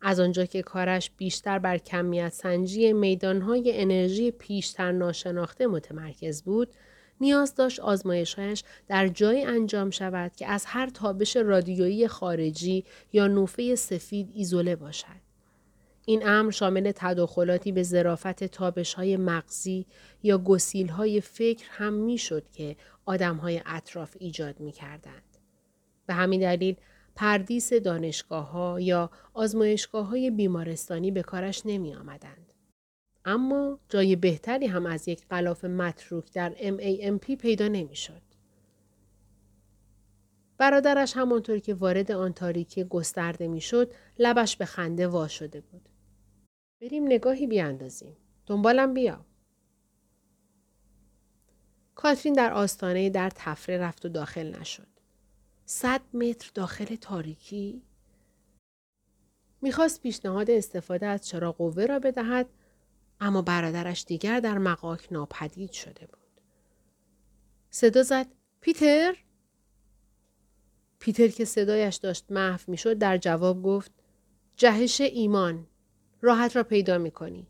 از 0.03 0.21
آنجا 0.21 0.45
که 0.45 0.63
کارش 0.63 1.11
بیشتر 1.11 1.59
بر 1.59 1.79
کمیت 1.79 2.29
سنجی 2.29 2.93
میدانهای 2.93 3.81
انرژی 3.83 4.31
پیشتر 4.31 4.93
ناشناخته 4.93 5.67
متمرکز 5.67 6.43
بود، 6.43 6.69
نیاز 7.21 7.55
داشت 7.55 7.81
آزمایشهایش 7.81 8.65
در 8.89 9.09
جای 9.09 9.45
انجام 9.45 9.91
شود 9.91 10.37
که 10.37 10.47
از 10.47 10.65
هر 10.67 10.91
تابش 10.91 11.37
رادیویی 11.37 12.09
خارجی 12.09 12.85
یا 13.13 13.27
نوفه 13.27 13.75
سفید 13.75 14.31
ایزوله 14.35 14.77
باشد. 14.77 15.26
این 16.09 16.29
امر 16.29 16.51
شامل 16.51 16.93
تداخلاتی 16.95 17.73
به 17.73 17.83
ظرافت 17.83 18.45
تابش 18.45 18.95
های 18.95 19.17
مغزی 19.17 19.87
یا 20.23 20.39
گسیل 20.39 20.89
های 20.89 21.21
فکر 21.21 21.67
هم 21.71 21.93
می‌شد 21.93 22.51
که 22.53 22.77
آدم 23.05 23.37
های 23.37 23.63
اطراف 23.67 24.17
ایجاد 24.21 24.61
می 24.61 24.73
کردند. 24.73 25.39
به 26.07 26.15
همین 26.15 26.41
دلیل 26.41 26.77
پردیس 27.17 27.73
دانشگاه 27.73 28.51
ها 28.51 28.81
یا 28.81 29.11
آزمایشگاه 29.35 30.07
های 30.07 30.31
بیمارستانی 30.31 31.11
به 31.11 31.23
کارش 31.23 31.63
نمی 31.65 31.95
آمدند. 31.95 32.53
اما 33.25 33.81
جای 33.89 34.17
بهتری 34.17 34.67
هم 34.67 34.87
از 34.87 35.09
یک 35.09 35.27
غلاف 35.29 35.65
متروک 35.65 36.33
در 36.33 36.53
MAMP 36.53 37.37
پیدا 37.37 37.69
نمی 37.69 37.97
شد. 37.97 38.23
برادرش 40.59 41.17
همانطور 41.17 41.59
که 41.59 41.75
وارد 41.75 42.13
آن 42.13 42.33
تاریکی 42.33 42.85
گسترده 42.85 43.49
می 43.49 43.61
شد 43.61 43.93
لبش 44.19 44.57
به 44.57 44.65
خنده 44.65 45.09
وا 45.09 45.29
شده 45.29 45.61
بود. 45.61 45.96
بریم 46.81 47.05
نگاهی 47.07 47.47
بیاندازیم. 47.47 48.17
دنبالم 48.47 48.95
بیا. 48.95 49.25
کاترین 51.95 52.35
در 52.35 52.53
آستانه 52.53 53.11
در 53.11 53.31
تفره 53.35 53.79
رفت 53.79 54.07
و 54.07 54.09
داخل 54.09 54.61
نشد. 54.61 54.87
صد 55.65 56.01
متر 56.15 56.51
داخل 56.55 56.97
تاریکی؟ 56.97 57.83
می‌خواست 59.63 60.01
پیشنهاد 60.03 60.51
استفاده 60.51 61.07
از 61.07 61.27
چراغ 61.27 61.57
قوه 61.57 61.87
را 61.87 61.99
بدهد 61.99 62.49
اما 63.21 63.43
برادرش 63.43 64.05
دیگر 64.05 64.41
در 64.41 64.59
مقاک 64.59 65.09
ناپدید 65.11 65.73
شده 65.73 66.07
بود. 66.07 66.41
صدا 67.71 68.03
زد 68.03 68.27
پیتر؟ 68.61 69.17
پیتر 70.99 71.29
که 71.29 71.45
صدایش 71.45 71.97
داشت 71.97 72.25
محو 72.31 72.71
می‌شد 72.71 72.99
در 72.99 73.19
جواب 73.19 73.63
گفت 73.63 73.93
جهش 74.57 75.01
ایمان 75.01 75.67
راحت 76.27 76.57
را 76.57 76.63
پیدا 76.63 76.99
می 76.99 77.11
کنی. 77.11 77.47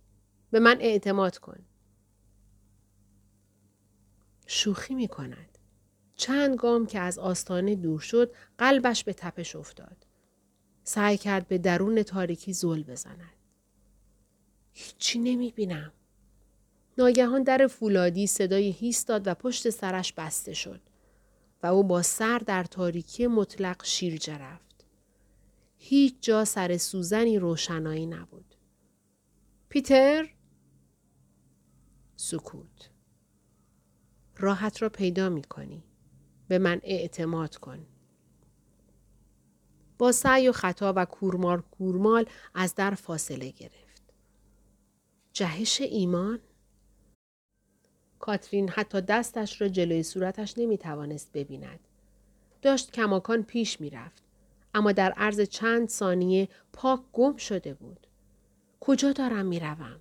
به 0.50 0.60
من 0.60 0.76
اعتماد 0.80 1.38
کن. 1.38 1.58
شوخی 4.46 4.94
می 4.94 5.08
کند. 5.08 5.58
چند 6.16 6.56
گام 6.56 6.86
که 6.86 7.00
از 7.00 7.18
آستانه 7.18 7.74
دور 7.74 8.00
شد 8.00 8.34
قلبش 8.58 9.04
به 9.04 9.12
تپش 9.12 9.56
افتاد. 9.56 10.06
سعی 10.84 11.16
کرد 11.16 11.48
به 11.48 11.58
درون 11.58 12.02
تاریکی 12.02 12.52
زل 12.52 12.82
بزند. 12.82 13.32
هیچی 14.72 15.18
نمی 15.18 15.52
بینم. 15.52 15.92
ناگهان 16.98 17.42
در 17.42 17.66
فولادی 17.66 18.26
صدای 18.26 18.70
هیس 18.70 19.04
داد 19.04 19.26
و 19.26 19.34
پشت 19.34 19.70
سرش 19.70 20.12
بسته 20.12 20.54
شد 20.54 20.80
و 21.62 21.66
او 21.66 21.84
با 21.84 22.02
سر 22.02 22.38
در 22.38 22.64
تاریکی 22.64 23.26
مطلق 23.26 23.84
شیر 23.84 24.20
رفت. 24.38 24.84
هیچ 25.78 26.14
جا 26.20 26.44
سر 26.44 26.76
سوزنی 26.76 27.38
روشنایی 27.38 28.06
نبود. 28.06 28.45
پیتر؟ 29.76 30.28
سکوت. 32.16 32.90
راحت 34.36 34.82
را 34.82 34.88
پیدا 34.88 35.28
می 35.28 35.42
کنی. 35.42 35.84
به 36.48 36.58
من 36.58 36.80
اعتماد 36.82 37.56
کن. 37.56 37.86
با 39.98 40.12
سعی 40.12 40.48
و 40.48 40.52
خطا 40.52 40.92
و 40.96 41.04
کورمار 41.04 41.62
کورمال 41.62 42.26
از 42.54 42.74
در 42.74 42.90
فاصله 42.90 43.50
گرفت. 43.50 44.02
جهش 45.32 45.80
ایمان؟ 45.80 46.40
کاترین 48.18 48.68
حتی 48.68 49.00
دستش 49.00 49.60
را 49.60 49.68
جلوی 49.68 50.02
صورتش 50.02 50.58
نمی 50.58 50.78
توانست 50.78 51.32
ببیند. 51.32 51.80
داشت 52.62 52.92
کماکان 52.92 53.42
پیش 53.42 53.80
می 53.80 53.90
رفت. 53.90 54.22
اما 54.74 54.92
در 54.92 55.12
عرض 55.12 55.40
چند 55.40 55.88
ثانیه 55.88 56.48
پاک 56.72 57.00
گم 57.12 57.36
شده 57.36 57.74
بود. 57.74 58.05
کجا 58.86 59.12
دارم 59.12 59.46
می‌روم؟ 59.46 60.00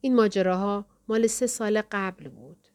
این 0.00 0.14
ماجراها 0.14 0.86
مال 1.08 1.26
سه 1.26 1.46
سال 1.46 1.82
قبل 1.90 2.28
بود. 2.28 2.68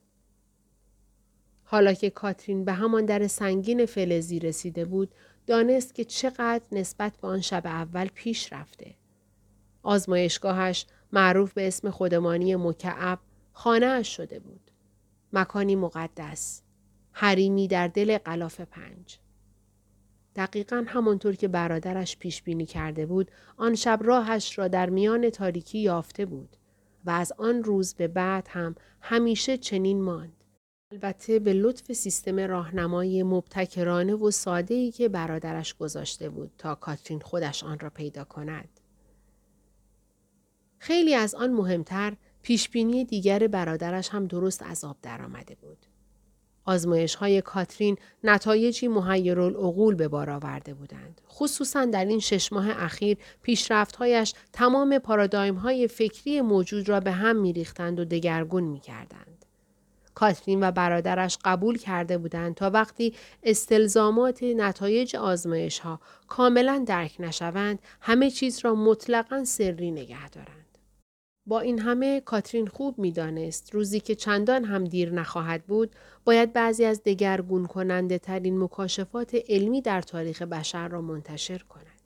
حالا 1.63 1.93
که 1.93 2.09
کاترین 2.09 2.65
به 2.65 2.73
همان 2.73 3.05
در 3.05 3.27
سنگین 3.27 3.85
فلزی 3.85 4.39
رسیده 4.39 4.85
بود 4.85 5.15
دانست 5.47 5.95
که 5.95 6.05
چقدر 6.05 6.65
نسبت 6.71 7.17
به 7.17 7.27
آن 7.27 7.41
شب 7.41 7.61
اول 7.65 8.07
پیش 8.07 8.53
رفته. 8.53 8.95
آزمایشگاهش 9.83 10.85
معروف 11.11 11.53
به 11.53 11.67
اسم 11.67 11.89
خودمانی 11.89 12.55
مکعب 12.55 13.19
خانه 13.53 14.03
شده 14.03 14.39
بود. 14.39 14.71
مکانی 15.33 15.75
مقدس. 15.75 16.61
حریمی 17.11 17.67
در 17.67 17.87
دل 17.87 18.17
قلاف 18.17 18.61
پنج. 18.61 19.19
دقیقا 20.35 20.83
همانطور 20.87 21.35
که 21.35 21.47
برادرش 21.47 22.17
پیش 22.17 22.43
بینی 22.43 22.65
کرده 22.65 23.05
بود 23.05 23.31
آن 23.57 23.75
شب 23.75 23.99
راهش 24.01 24.57
را 24.57 24.67
در 24.67 24.89
میان 24.89 25.29
تاریکی 25.29 25.79
یافته 25.79 26.25
بود 26.25 26.57
و 27.05 27.09
از 27.09 27.33
آن 27.37 27.63
روز 27.63 27.93
به 27.93 28.07
بعد 28.07 28.47
هم 28.49 28.75
همیشه 29.01 29.57
چنین 29.57 30.01
ماند. 30.01 30.43
البته 30.91 31.39
به 31.39 31.53
لطف 31.53 31.93
سیستم 31.93 32.39
راهنمایی 32.39 33.23
مبتکرانه 33.23 34.13
و 34.13 34.31
ساده 34.31 34.73
ای 34.73 34.91
که 34.91 35.09
برادرش 35.09 35.73
گذاشته 35.73 36.29
بود 36.29 36.51
تا 36.57 36.75
کاترین 36.75 37.19
خودش 37.19 37.63
آن 37.63 37.79
را 37.79 37.89
پیدا 37.89 38.23
کند. 38.23 38.69
خیلی 40.77 41.15
از 41.15 41.35
آن 41.35 41.53
مهمتر 41.53 42.13
پیشبینی 42.41 43.05
دیگر 43.05 43.47
برادرش 43.47 44.09
هم 44.09 44.27
درست 44.27 44.63
از 44.63 44.83
آب 44.83 44.97
درآمده 45.01 45.55
بود. 45.55 45.85
آزمایش 46.71 47.15
های 47.15 47.41
کاترین 47.41 47.97
نتایجی 48.23 48.87
العقول 48.87 49.95
به 49.95 50.07
بار 50.07 50.29
آورده 50.29 50.73
بودند. 50.73 51.21
خصوصا 51.29 51.85
در 51.85 52.05
این 52.05 52.19
شش 52.19 52.53
ماه 52.53 52.83
اخیر 52.83 53.17
پیشرفتهایش 53.41 54.33
تمام 54.53 54.99
پارادایم 54.99 55.55
های 55.55 55.87
فکری 55.87 56.41
موجود 56.41 56.89
را 56.89 56.99
به 56.99 57.11
هم 57.11 57.35
میریختند 57.35 57.99
و 57.99 58.05
دگرگون 58.05 58.63
می 58.63 58.79
کردند. 58.79 59.45
کاترین 60.15 60.63
و 60.63 60.71
برادرش 60.71 61.37
قبول 61.45 61.77
کرده 61.77 62.17
بودند 62.17 62.55
تا 62.55 62.69
وقتی 62.69 63.13
استلزامات 63.43 64.43
نتایج 64.43 65.15
آزمایش 65.15 65.79
ها 65.79 65.99
کاملا 66.27 66.83
درک 66.87 67.15
نشوند 67.19 67.79
همه 68.01 68.31
چیز 68.31 68.59
را 68.59 68.75
مطلقا 68.75 69.43
سری 69.43 69.91
نگه 69.91 70.29
دارند. 70.29 70.60
با 71.45 71.59
این 71.59 71.79
همه 71.79 72.21
کاترین 72.21 72.67
خوب 72.67 72.99
می‌دانست 72.99 73.73
روزی 73.73 73.99
که 73.99 74.15
چندان 74.15 74.63
هم 74.63 74.83
دیر 74.83 75.13
نخواهد 75.13 75.63
بود 75.65 75.95
باید 76.25 76.53
بعضی 76.53 76.85
از 76.85 77.01
دگرگون 77.05 77.65
کننده 77.65 78.17
ترین 78.17 78.59
مکاشفات 78.59 79.35
علمی 79.49 79.81
در 79.81 80.01
تاریخ 80.01 80.41
بشر 80.41 80.87
را 80.87 81.01
منتشر 81.01 81.57
کند. 81.57 82.01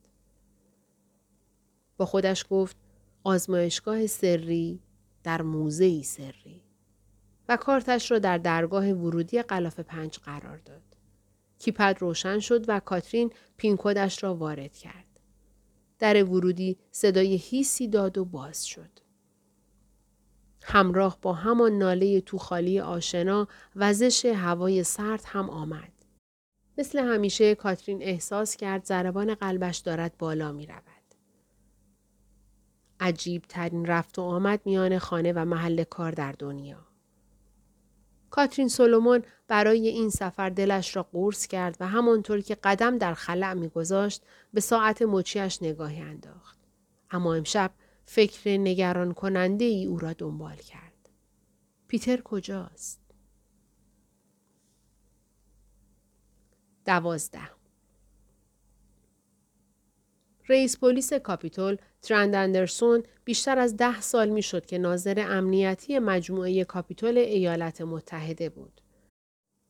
با 1.98 2.06
خودش 2.06 2.46
گفت 2.50 2.78
آزمایشگاه 3.24 4.08
سری 4.08 4.80
در 5.24 5.42
موزه 5.42 6.02
سری 6.04 6.62
و 7.50 7.58
کارتش 7.58 8.12
را 8.12 8.20
در 8.20 8.38
درگاه 8.38 8.88
ورودی 8.92 9.42
قلاف 9.42 9.80
پنج 9.80 10.18
قرار 10.18 10.58
داد. 10.58 10.82
کیپد 11.60 11.98
روشن 12.00 12.40
شد 12.40 12.66
و 12.68 12.80
کاترین 12.80 13.32
پینکودش 13.58 14.24
را 14.24 14.36
وارد 14.36 14.78
کرد. 14.78 15.20
در 16.00 16.24
ورودی 16.24 16.78
صدای 16.92 17.36
هیسی 17.36 17.88
داد 17.88 18.18
و 18.18 18.26
باز 18.26 18.66
شد. 18.68 18.95
همراه 20.68 21.18
با 21.22 21.34
همان 21.34 21.78
ناله 21.78 22.22
توخالی 22.22 22.80
آشنا 22.80 23.48
وزش 23.76 24.26
هوای 24.26 24.84
سرد 24.84 25.24
هم 25.26 25.50
آمد. 25.50 25.92
مثل 26.78 27.00
همیشه 27.00 27.56
کاترین 27.56 28.04
احساس 28.04 28.56
کرد 28.56 28.86
ضربان 28.86 29.36
قلبش 29.36 29.78
دارد 29.78 30.18
بالا 30.18 30.52
می 30.52 30.66
رود. 30.66 30.82
عجیب 33.00 33.44
ترین 33.50 33.86
رفت 33.86 34.20
و 34.20 34.22
آمد 34.22 34.62
میان 34.66 35.00
خانه 35.00 35.34
و 35.34 35.46
محل 35.46 35.84
کار 35.84 36.12
در 36.12 36.32
دنیا. 36.32 36.88
کاترین 38.30 38.68
سولومون 38.68 39.24
برای 39.48 39.88
این 39.88 40.10
سفر 40.10 40.50
دلش 40.50 40.96
را 40.96 41.04
قرص 41.04 41.48
کرد 41.48 41.78
و 41.80 41.88
همانطور 41.88 42.42
که 42.42 42.56
قدم 42.56 42.98
در 42.98 43.14
خلأ 43.14 43.54
میگذاشت 43.54 44.24
به 44.54 44.62
ساعت 44.62 45.02
مچیش 45.02 45.64
نگاهی 45.64 46.02
انداخت. 46.02 46.60
اما 47.12 47.36
امشب 47.36 47.72
فکر 48.06 48.50
نگران 48.50 49.14
کننده 49.14 49.66
ای 49.66 49.86
او 49.86 50.00
را 50.00 50.14
دنبال 50.14 50.56
کرد. 50.56 51.10
پیتر 51.88 52.22
کجاست؟ 52.22 53.02
دوازده 56.86 57.50
رئیس 60.50 60.80
پلیس 60.80 61.14
کاپیتول 61.14 61.78
ترنت 62.02 62.36
اندرسون 62.36 63.04
بیشتر 63.24 63.60
از 63.60 63.78
ده 63.78 64.02
سال 64.02 64.30
می 64.30 64.42
شد 64.42 64.66
که 64.66 64.78
ناظر 64.78 65.26
امنیتی 65.28 66.00
مجموعه 66.00 66.64
کاپیتول 66.64 67.18
ایالات 67.18 67.82
متحده 67.82 68.50
بود. 68.50 68.82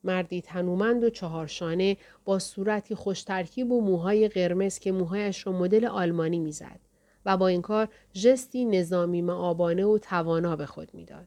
مردی 0.04 0.42
تنومند 0.42 1.04
و 1.04 1.10
چهارشانه 1.10 1.96
با 2.24 2.38
صورتی 2.38 2.94
خوشترکیب 2.94 3.72
و 3.72 3.80
موهای 3.80 4.28
قرمز 4.28 4.78
که 4.78 4.92
موهایش 4.92 5.46
را 5.46 5.52
مدل 5.52 5.84
آلمانی 5.84 6.38
می‌زد 6.38 6.85
و 7.26 7.36
با 7.36 7.48
این 7.48 7.62
کار 7.62 7.88
ژستی 8.14 8.64
نظامی 8.64 9.22
معابانه 9.22 9.84
و 9.84 9.98
توانا 9.98 10.56
به 10.56 10.66
خود 10.66 10.94
می‌داد. 10.94 11.26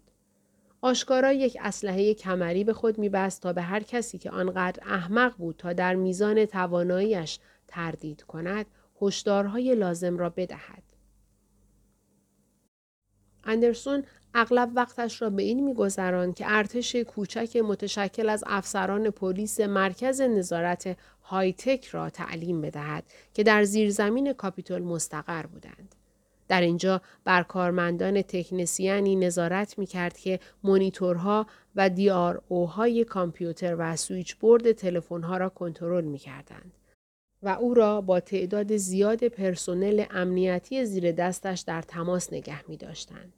آشکارا 0.81 1.31
یک 1.31 1.57
اسلحه 1.61 2.13
کمری 2.13 2.63
به 2.63 2.73
خود 2.73 2.97
میبست 2.97 3.41
تا 3.41 3.53
به 3.53 3.61
هر 3.61 3.83
کسی 3.83 4.17
که 4.17 4.31
آنقدر 4.31 4.83
احمق 4.85 5.37
بود 5.37 5.55
تا 5.57 5.73
در 5.73 5.95
میزان 5.95 6.45
تواناییش 6.45 7.39
تردید 7.67 8.23
کند 8.23 8.65
هشدارهای 9.01 9.75
لازم 9.75 10.17
را 10.17 10.29
بدهد. 10.29 10.83
اندرسون 13.43 14.03
اغلب 14.33 14.71
وقتش 14.75 15.21
را 15.21 15.29
به 15.29 15.43
این 15.43 15.63
میگذراند 15.63 16.35
که 16.35 16.45
ارتش 16.47 16.95
کوچک 16.95 17.55
متشکل 17.55 18.29
از 18.29 18.43
افسران 18.47 19.09
پلیس 19.09 19.59
مرکز 19.59 20.21
نظارت 20.21 20.97
high-tech 21.21 21.85
را 21.85 22.09
تعلیم 22.09 22.61
بدهد 22.61 23.03
که 23.33 23.43
در 23.43 23.63
زیرزمین 23.63 24.33
کاپیتول 24.33 24.81
مستقر 24.81 25.45
بودند. 25.45 25.95
در 26.47 26.61
اینجا 26.61 27.01
بر 27.23 27.43
کارمندان 27.43 28.21
تکنسینانی 28.21 29.15
نظارت 29.15 29.79
می 29.79 29.85
کرد 29.85 30.17
که 30.17 30.39
مونیتورها 30.63 31.47
و 31.75 31.89
DVR 31.89 32.41
های 32.49 33.03
کامپیوتر 33.03 33.75
و 33.79 33.95
switchboard 33.95 34.71
تلفن‌ها 34.71 35.37
را 35.37 35.49
کنترل 35.49 36.03
می 36.03 36.17
کردند. 36.17 36.73
و 37.43 37.49
او 37.49 37.73
را 37.73 38.01
با 38.01 38.19
تعداد 38.19 38.77
زیاد 38.77 39.27
پرسنل 39.27 40.05
امنیتی 40.11 40.85
زیر 40.85 41.11
دستش 41.11 41.59
در 41.59 41.81
تماس 41.81 42.33
نگه 42.33 42.69
می 42.69 42.77
داشتند. 42.77 43.33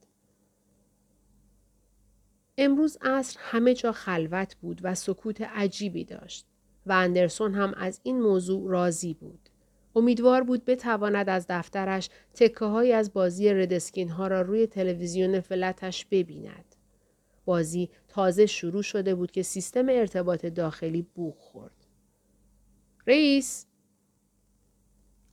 امروز 2.64 2.98
عصر 3.02 3.40
همه 3.42 3.74
جا 3.74 3.92
خلوت 3.92 4.56
بود 4.56 4.82
و 4.84 4.96
سکوت 4.96 5.42
عجیبی 5.42 6.06
داشت 6.06 6.46
و 6.86 6.92
اندرسون 6.92 7.54
هم 7.54 7.74
از 7.78 8.00
این 8.04 8.22
موضوع 8.22 8.70
راضی 8.70 9.14
بود. 9.14 9.50
امیدوار 9.96 10.44
بود 10.44 10.66
بتواند 10.66 11.30
از 11.30 11.46
دفترش 11.50 12.10
تکه 12.34 12.66
های 12.66 12.94
از 12.94 13.14
بازی 13.14 13.54
ردسکین 13.54 14.10
ها 14.10 14.28
را 14.28 14.42
روی 14.42 14.68
تلویزیون 14.68 15.40
فلتش 15.40 16.06
ببیند. 16.06 16.76
بازی 17.46 17.90
تازه 18.08 18.46
شروع 18.46 18.84
شده 18.84 19.16
بود 19.16 19.32
که 19.32 19.44
سیستم 19.44 19.90
ارتباط 19.90 20.46
داخلی 20.46 21.02
بوغ 21.02 21.38
خورد. 21.38 21.88
رئیس 23.08 23.66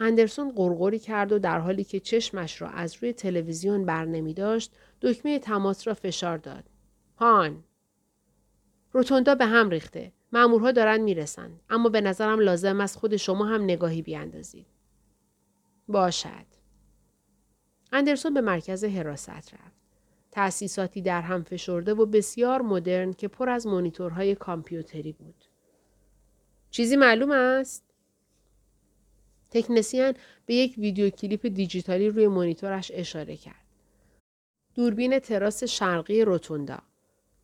اندرسون 0.00 0.52
قرقری 0.52 0.98
کرد 0.98 1.32
و 1.32 1.38
در 1.38 1.58
حالی 1.58 1.84
که 1.84 2.00
چشمش 2.00 2.62
را 2.62 2.68
از 2.68 2.94
روی 2.94 3.12
تلویزیون 3.12 3.84
بر 3.84 4.32
داشت 4.32 4.72
دکمه 5.02 5.38
تماس 5.38 5.86
را 5.86 5.94
فشار 5.94 6.38
داد. 6.38 6.64
هان 7.18 7.64
روتوندا 8.92 9.34
به 9.34 9.46
هم 9.46 9.70
ریخته. 9.70 10.12
مامورها 10.32 10.72
دارن 10.72 11.00
می‌رسن. 11.00 11.60
اما 11.70 11.88
به 11.88 12.00
نظرم 12.00 12.40
لازم 12.40 12.80
است 12.80 12.96
خود 12.98 13.16
شما 13.16 13.44
هم 13.44 13.62
نگاهی 13.62 14.02
بیاندازید. 14.02 14.66
باشد. 15.88 16.46
اندرسون 17.92 18.34
به 18.34 18.40
مرکز 18.40 18.84
حراست 18.84 19.54
رفت. 19.54 19.78
تأسیساتی 20.30 21.02
در 21.02 21.20
هم 21.20 21.42
فشرده 21.42 21.94
و 21.94 22.06
بسیار 22.06 22.62
مدرن 22.62 23.12
که 23.12 23.28
پر 23.28 23.48
از 23.48 23.66
مونیتورهای 23.66 24.34
کامپیوتری 24.34 25.12
بود. 25.12 25.44
چیزی 26.70 26.96
معلوم 26.96 27.30
است؟ 27.30 27.84
تکنسیان 29.50 30.14
به 30.46 30.54
یک 30.54 30.74
ویدیو 30.78 31.10
کلیپ 31.10 31.46
دیجیتالی 31.46 32.08
روی 32.08 32.26
مونیتورش 32.26 32.90
اشاره 32.94 33.36
کرد. 33.36 33.64
دوربین 34.74 35.18
تراس 35.18 35.64
شرقی 35.64 36.24
روتوندا 36.24 36.78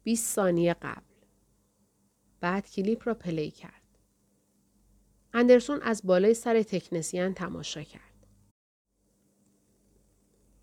20 0.04 0.34
ثانیه 0.34 0.74
قبل. 0.74 1.14
بعد 2.40 2.70
کلیپ 2.70 3.08
را 3.08 3.14
play 3.14 3.50
کرد. 3.50 3.82
اندرسون 5.34 5.82
از 5.82 6.00
بالای 6.04 6.34
سر 6.34 6.62
تکنسین 6.62 7.34
تماشا 7.34 7.82
کرد. 7.82 8.26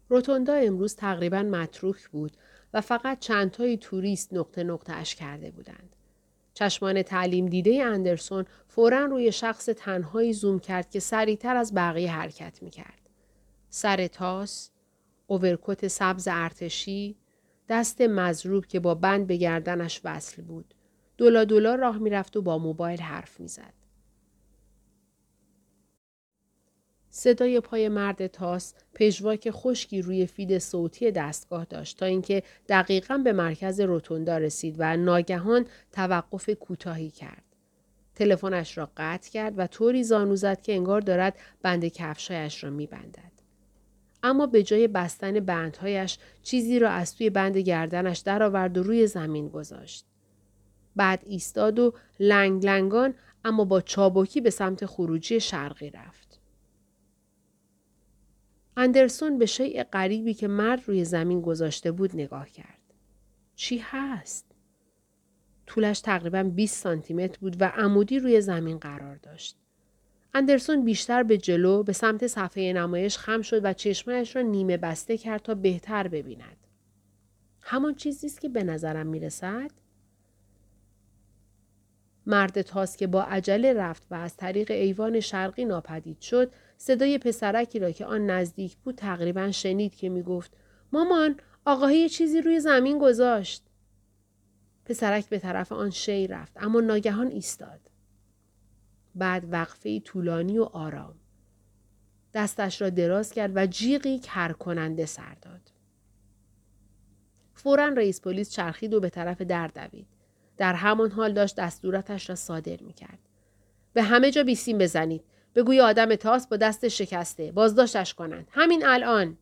روتوندا 0.10 0.54
امروز 0.54 0.96
تقریبا 0.96 1.44
متروک 1.44 2.10
بود 2.10 2.38
و 2.74 2.82
فقط 2.82 3.20
چندتایی 3.20 3.78
توریست 3.78 4.34
نقطه 4.34 4.64
نقطه 4.64 4.94
اش 4.94 5.16
کرده 5.16 5.52
بودند. 5.52 5.96
چشمان 6.54 7.02
تعلیم 7.02 7.46
دیده 7.46 7.84
اندرسون 7.84 8.46
فورا 8.68 9.06
روی 9.06 9.32
شخص 9.32 9.66
تنهایی 9.66 10.34
زوم 10.34 10.60
کرد 10.60 10.90
که 10.90 11.00
سریعتر 11.00 11.56
از 11.56 11.74
بقیه 11.74 12.12
حرکت 12.12 12.64
می 12.64 12.70
کرد. 12.70 13.10
سر 13.70 14.08
تاس، 14.08 14.72
اوورکوت 15.28 15.88
سبز 15.88 16.28
ارتشی، 16.32 17.21
دست 17.72 18.02
مزروب 18.02 18.66
که 18.66 18.80
با 18.80 18.96
بند 18.96 19.28
به 19.28 19.36
گردنش 19.36 20.02
وصل 20.04 20.42
بود. 20.42 20.74
دولا 21.18 21.44
دولا 21.44 21.76
راه 21.76 21.98
می‌رفت 21.98 22.38
و 22.38 22.42
با 22.42 22.58
موبایل 22.58 23.02
حرف 23.02 23.40
می‌زد. 23.40 23.74
صدای 27.10 27.60
پای 27.60 27.90
مرد 27.90 28.28
تاس 28.28 28.74
پژواک 28.94 29.52
خشکی 29.52 30.02
روی 30.02 30.26
فید 30.26 30.60
صوتی 30.60 31.12
دستگاه 31.12 31.66
داشت 31.66 32.00
تا 32.00 32.06
اینکه 32.06 32.44
دقیقا 32.70 33.18
به 33.18 33.34
مرکز 33.34 33.80
روتوندا 33.80 34.38
رسید 34.38 34.76
و 34.80 34.98
ناگهان 34.98 35.66
توقف 35.92 36.50
کوتاهی 36.50 37.10
کرد. 37.10 37.44
تلفنش 38.16 38.78
را 38.78 38.92
قطع 38.98 39.32
کرد 39.32 39.60
و 39.60 39.68
طوری 39.68 40.04
زانو 40.04 40.36
زد 40.36 40.62
که 40.62 40.74
انگار 40.74 41.02
دارد 41.02 41.40
بند 41.62 41.86
کفشایش 41.86 42.64
را 42.64 42.70
میبندد. 42.70 43.31
اما 44.24 44.48
به 44.48 44.64
جای 44.64 44.88
بستن 44.88 45.40
بندهایش 45.40 46.18
چیزی 46.44 46.80
را 46.80 46.90
از 46.90 47.16
توی 47.16 47.30
بند 47.30 47.58
گردنش 47.58 48.20
درآورد 48.20 48.78
و 48.78 48.84
روی 48.84 49.08
زمین 49.08 49.50
گذاشت. 49.50 50.06
بعد 50.96 51.24
ایستاد 51.26 51.80
و 51.80 51.94
لنگ 52.20 52.66
لنگان 52.66 53.14
اما 53.46 53.66
با 53.66 53.82
چابکی 53.82 54.42
به 54.42 54.50
سمت 54.50 54.86
خروجی 54.86 55.40
شرقی 55.40 55.90
رفت. 55.90 56.40
اندرسون 58.78 59.38
به 59.38 59.46
شیء 59.46 59.84
غریبی 59.84 60.34
که 60.34 60.48
مرد 60.48 60.82
روی 60.88 61.06
زمین 61.06 61.42
گذاشته 61.42 61.92
بود 61.92 62.16
نگاه 62.16 62.50
کرد. 62.50 62.82
چی 63.56 63.78
هست؟ 63.78 64.46
طولش 65.66 66.02
تقریبا 66.02 66.44
20 66.44 66.84
سانتی 66.84 67.14
متر 67.14 67.38
بود 67.40 67.62
و 67.62 67.66
عمودی 67.66 68.20
روی 68.20 68.42
زمین 68.42 68.78
قرار 68.78 69.16
داشت. 69.16 69.61
اندرسون 70.34 70.86
بیشتر 70.86 71.24
به 71.24 71.38
جلو 71.38 71.84
به 71.84 71.94
سمت 71.94 72.28
صفحه 72.28 72.74
نمایش 72.74 73.18
خم 73.18 73.42
شد 73.42 73.66
و 73.66 73.74
چشمایش 73.74 74.36
را 74.36 74.42
نیمه 74.42 74.78
بسته 74.78 75.18
کرد 75.18 75.42
تا 75.42 75.56
بهتر 75.56 76.08
ببیند. 76.08 76.58
همان 77.62 77.96
چیزی 77.96 78.28
است 78.28 78.42
که 78.42 78.50
به 78.50 78.64
نظرم 78.64 79.08
می 79.08 79.20
رسد؟ 79.20 79.72
مرد 82.26 82.62
تاس 82.62 82.98
که 82.98 83.08
با 83.08 83.24
عجله 83.24 83.74
رفت 83.74 84.04
و 84.12 84.16
از 84.16 84.38
طریق 84.38 84.72
ایوان 84.72 85.20
شرقی 85.20 85.66
ناپدید 85.66 86.22
شد 86.22 86.52
صدای 86.78 87.18
پسرکی 87.18 87.80
را 87.80 87.92
که 87.92 88.06
آن 88.06 88.30
نزدیک 88.30 88.78
بود 88.78 88.96
تقریبا 88.96 89.52
شنید 89.52 89.96
که 89.96 90.10
می 90.10 90.24
گفت 90.24 90.52
مامان 90.92 91.36
آقاهی 91.66 92.10
چیزی 92.10 92.42
روی 92.42 92.60
زمین 92.60 93.00
گذاشت. 93.00 93.64
پسرک 94.86 95.30
به 95.30 95.40
طرف 95.40 95.72
آن 95.72 95.90
شی 95.90 96.28
رفت 96.28 96.54
اما 96.56 96.82
ناگهان 96.82 97.28
ایستاد. 97.28 97.91
بعد 99.16 99.48
وقفه 99.52 100.00
طولانی 100.00 100.60
و 100.60 100.64
آرام. 100.64 101.16
دستش 102.34 102.82
را 102.82 102.90
دراز 102.90 103.32
کرد 103.32 103.52
و 103.56 103.66
جیغی 103.66 104.20
کر 104.20 104.52
کننده 104.52 105.06
سر 105.06 105.36
داد. 105.42 105.72
فورا 107.54 107.88
رئیس 107.88 108.22
پلیس 108.22 108.52
چرخید 108.52 108.94
و 108.94 109.00
به 109.00 109.10
طرف 109.10 109.42
در 109.42 109.68
دوید. 109.68 110.08
در 110.58 110.74
همان 110.74 111.12
حال 111.12 111.34
داشت 111.34 111.56
دستوراتش 111.56 112.30
را 112.30 112.36
صادر 112.36 112.82
می 112.82 112.94
کرد. 112.94 113.20
به 113.94 114.04
همه 114.04 114.32
جا 114.32 114.44
بیسیم 114.44 114.78
بزنید. 114.78 115.24
بگوی 115.56 115.80
آدم 115.82 116.16
تاس 116.16 116.48
با 116.48 116.58
دست 116.58 116.88
شکسته. 116.88 117.52
بازداشتش 117.52 118.14
کنند. 118.14 118.48
همین 118.52 118.86
الان. 118.86 119.38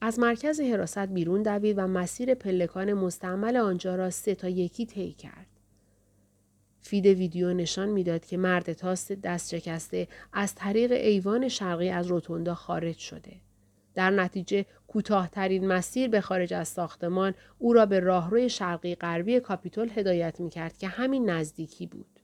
از 0.00 0.18
مرکز 0.18 0.60
حراست 0.60 0.98
بیرون 0.98 1.42
دوید 1.42 1.78
و 1.78 1.86
مسیر 1.86 2.34
پلکان 2.34 2.92
مستعمل 2.92 3.56
آنجا 3.56 3.96
را 3.96 4.10
سه 4.10 4.34
تا 4.34 4.48
یکی 4.48 4.86
طی 4.86 5.12
کرد. 5.12 5.55
فید 6.86 7.06
ویدیو 7.06 7.54
نشان 7.54 7.88
می‌داد 7.88 8.26
که 8.26 8.36
مرد 8.36 8.72
تاست 8.72 9.12
دست 9.12 9.56
شکسته 9.56 10.08
از 10.32 10.54
طریق 10.54 10.92
ایوان 10.92 11.48
شرقی 11.48 11.88
از 11.88 12.06
روتوندا 12.06 12.54
خارج 12.54 12.98
شده. 12.98 13.36
در 13.94 14.10
نتیجه 14.10 14.66
کوتاهترین 14.86 15.66
مسیر 15.66 16.08
به 16.08 16.20
خارج 16.20 16.54
از 16.54 16.68
ساختمان 16.68 17.34
او 17.58 17.72
را 17.72 17.86
به 17.86 18.00
راهروی 18.00 18.48
شرقی 18.48 18.94
غربی 18.94 19.40
کاپیتول 19.40 19.90
هدایت 19.94 20.40
می 20.40 20.50
کرد 20.50 20.78
که 20.78 20.88
همین 20.88 21.30
نزدیکی 21.30 21.86
بود. 21.86 22.20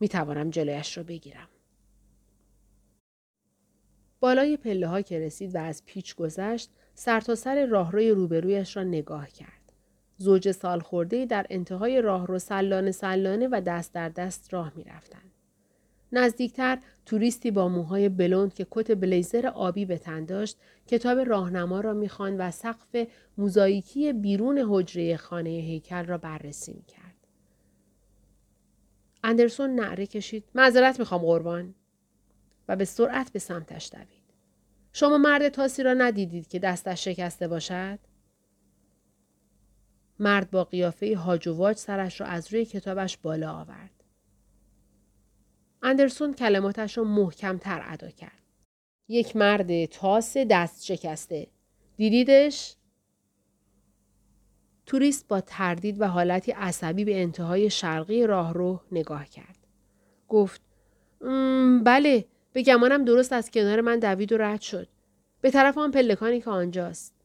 می 0.00 0.08
توانم 0.08 0.50
جلویش 0.50 0.96
را 0.96 1.02
بگیرم. 1.02 1.48
بالای 4.20 4.56
پله 4.56 4.86
ها 4.86 5.02
که 5.02 5.18
رسید 5.18 5.54
و 5.54 5.58
از 5.58 5.82
پیچ 5.86 6.16
گذشت 6.16 6.70
سرتاسر 6.94 7.34
سر 7.34 7.66
راهروی 7.66 8.10
روبرویش 8.10 8.76
را 8.76 8.82
نگاه 8.82 9.30
کرد. 9.30 9.55
زوج 10.18 10.50
سال 10.50 10.80
خورده 10.80 11.26
در 11.26 11.46
انتهای 11.50 12.00
راه 12.00 12.26
رو 12.26 12.38
سلانه 12.38 12.90
سلانه 12.90 13.48
و 13.52 13.62
دست 13.66 13.92
در 13.92 14.08
دست 14.08 14.54
راه 14.54 14.72
می 14.76 14.84
رفتن. 14.84 15.22
نزدیکتر 16.12 16.78
توریستی 17.06 17.50
با 17.50 17.68
موهای 17.68 18.08
بلوند 18.08 18.54
که 18.54 18.66
کت 18.70 18.92
بلیزر 18.92 19.46
آبی 19.46 19.84
به 19.84 19.98
تن 19.98 20.24
داشت 20.24 20.58
کتاب 20.86 21.18
راهنما 21.18 21.80
را 21.80 21.92
می‌خواند 21.92 22.36
و 22.40 22.50
سقف 22.50 23.06
موزاییکی 23.38 24.12
بیرون 24.12 24.58
حجره 24.68 25.16
خانه 25.16 25.50
هیکل 25.50 26.04
را 26.04 26.18
بررسی 26.18 26.72
می‌کرد. 26.72 27.16
اندرسون 29.24 29.70
نعره 29.70 30.06
کشید. 30.06 30.44
معذرت 30.54 30.98
می‌خوام 30.98 31.20
قربان. 31.20 31.74
و 32.68 32.76
به 32.76 32.84
سرعت 32.84 33.32
به 33.32 33.38
سمتش 33.38 33.90
دوید. 33.92 34.26
شما 34.92 35.18
مرد 35.18 35.48
تاسی 35.48 35.82
را 35.82 35.94
ندیدید 35.94 36.48
که 36.48 36.58
دستش 36.58 37.04
شکسته 37.04 37.48
باشد؟ 37.48 37.98
مرد 40.18 40.50
با 40.50 40.64
قیافه 40.64 41.16
هاجواج 41.16 41.76
سرش 41.76 42.20
را 42.20 42.26
از 42.26 42.52
روی 42.52 42.64
کتابش 42.64 43.16
بالا 43.16 43.52
آورد 43.52 43.96
اندرسون 45.82 46.34
کلماتش 46.34 46.98
را 46.98 47.04
محکمتر 47.04 47.82
ادا 47.86 48.10
کرد. 48.10 48.42
یک 49.08 49.36
مرد 49.36 49.84
تاس 49.84 50.36
دست 50.36 50.84
شکسته. 50.84 51.46
دیدیدش؟ 51.96 52.76
توریست 54.86 55.28
با 55.28 55.40
تردید 55.40 56.00
و 56.00 56.06
حالتی 56.06 56.52
عصبی 56.52 57.04
به 57.04 57.22
انتهای 57.22 57.70
شرقی 57.70 58.26
راهرو 58.26 58.80
نگاه 58.92 59.26
کرد. 59.26 59.58
گفت 60.28 60.60
بله 61.84 62.24
به 62.52 62.62
گمانم 62.62 63.04
درست 63.04 63.32
از 63.32 63.50
کنار 63.50 63.80
من 63.80 63.98
دوید 63.98 64.32
و 64.32 64.38
رد 64.38 64.60
شد. 64.60 64.88
به 65.40 65.50
طرف 65.50 65.78
آن 65.78 65.90
پلکانی 65.90 66.40
که 66.40 66.50
آنجاست. 66.50 67.15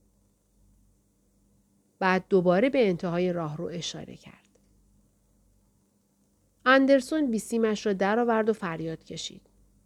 بعد 2.01 2.25
دوباره 2.29 2.69
به 2.69 2.89
انتهای 2.89 3.33
راهرو 3.33 3.65
اشاره 3.65 4.15
کرد. 4.15 4.49
اندرسون 6.65 7.31
بیسیمش 7.31 7.85
را 7.85 7.93
درآورد 7.93 8.49
و 8.49 8.53
فریاد 8.53 9.03
کشید. 9.03 9.41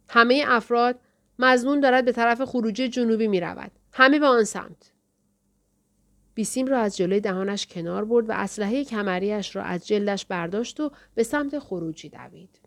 همه 0.08 0.44
افراد 0.46 1.00
مزنون 1.38 1.80
دارد 1.80 2.04
به 2.04 2.12
طرف 2.12 2.42
خروجی 2.42 2.88
جنوبی 2.88 3.28
می 3.28 3.40
رود. 3.40 3.70
همه 3.92 4.18
به 4.18 4.26
آن 4.26 4.44
سمت. 4.44 4.92
بیسیم 6.34 6.66
را 6.66 6.80
از 6.80 6.96
جلوی 6.96 7.20
دهانش 7.20 7.66
کنار 7.66 8.04
برد 8.04 8.28
و 8.28 8.32
اسلحه 8.32 8.84
کمریش 8.84 9.56
را 9.56 9.62
از 9.62 9.86
جلدش 9.86 10.26
برداشت 10.26 10.80
و 10.80 10.90
به 11.14 11.22
سمت 11.22 11.58
خروجی 11.58 12.08
دوید. 12.08 12.60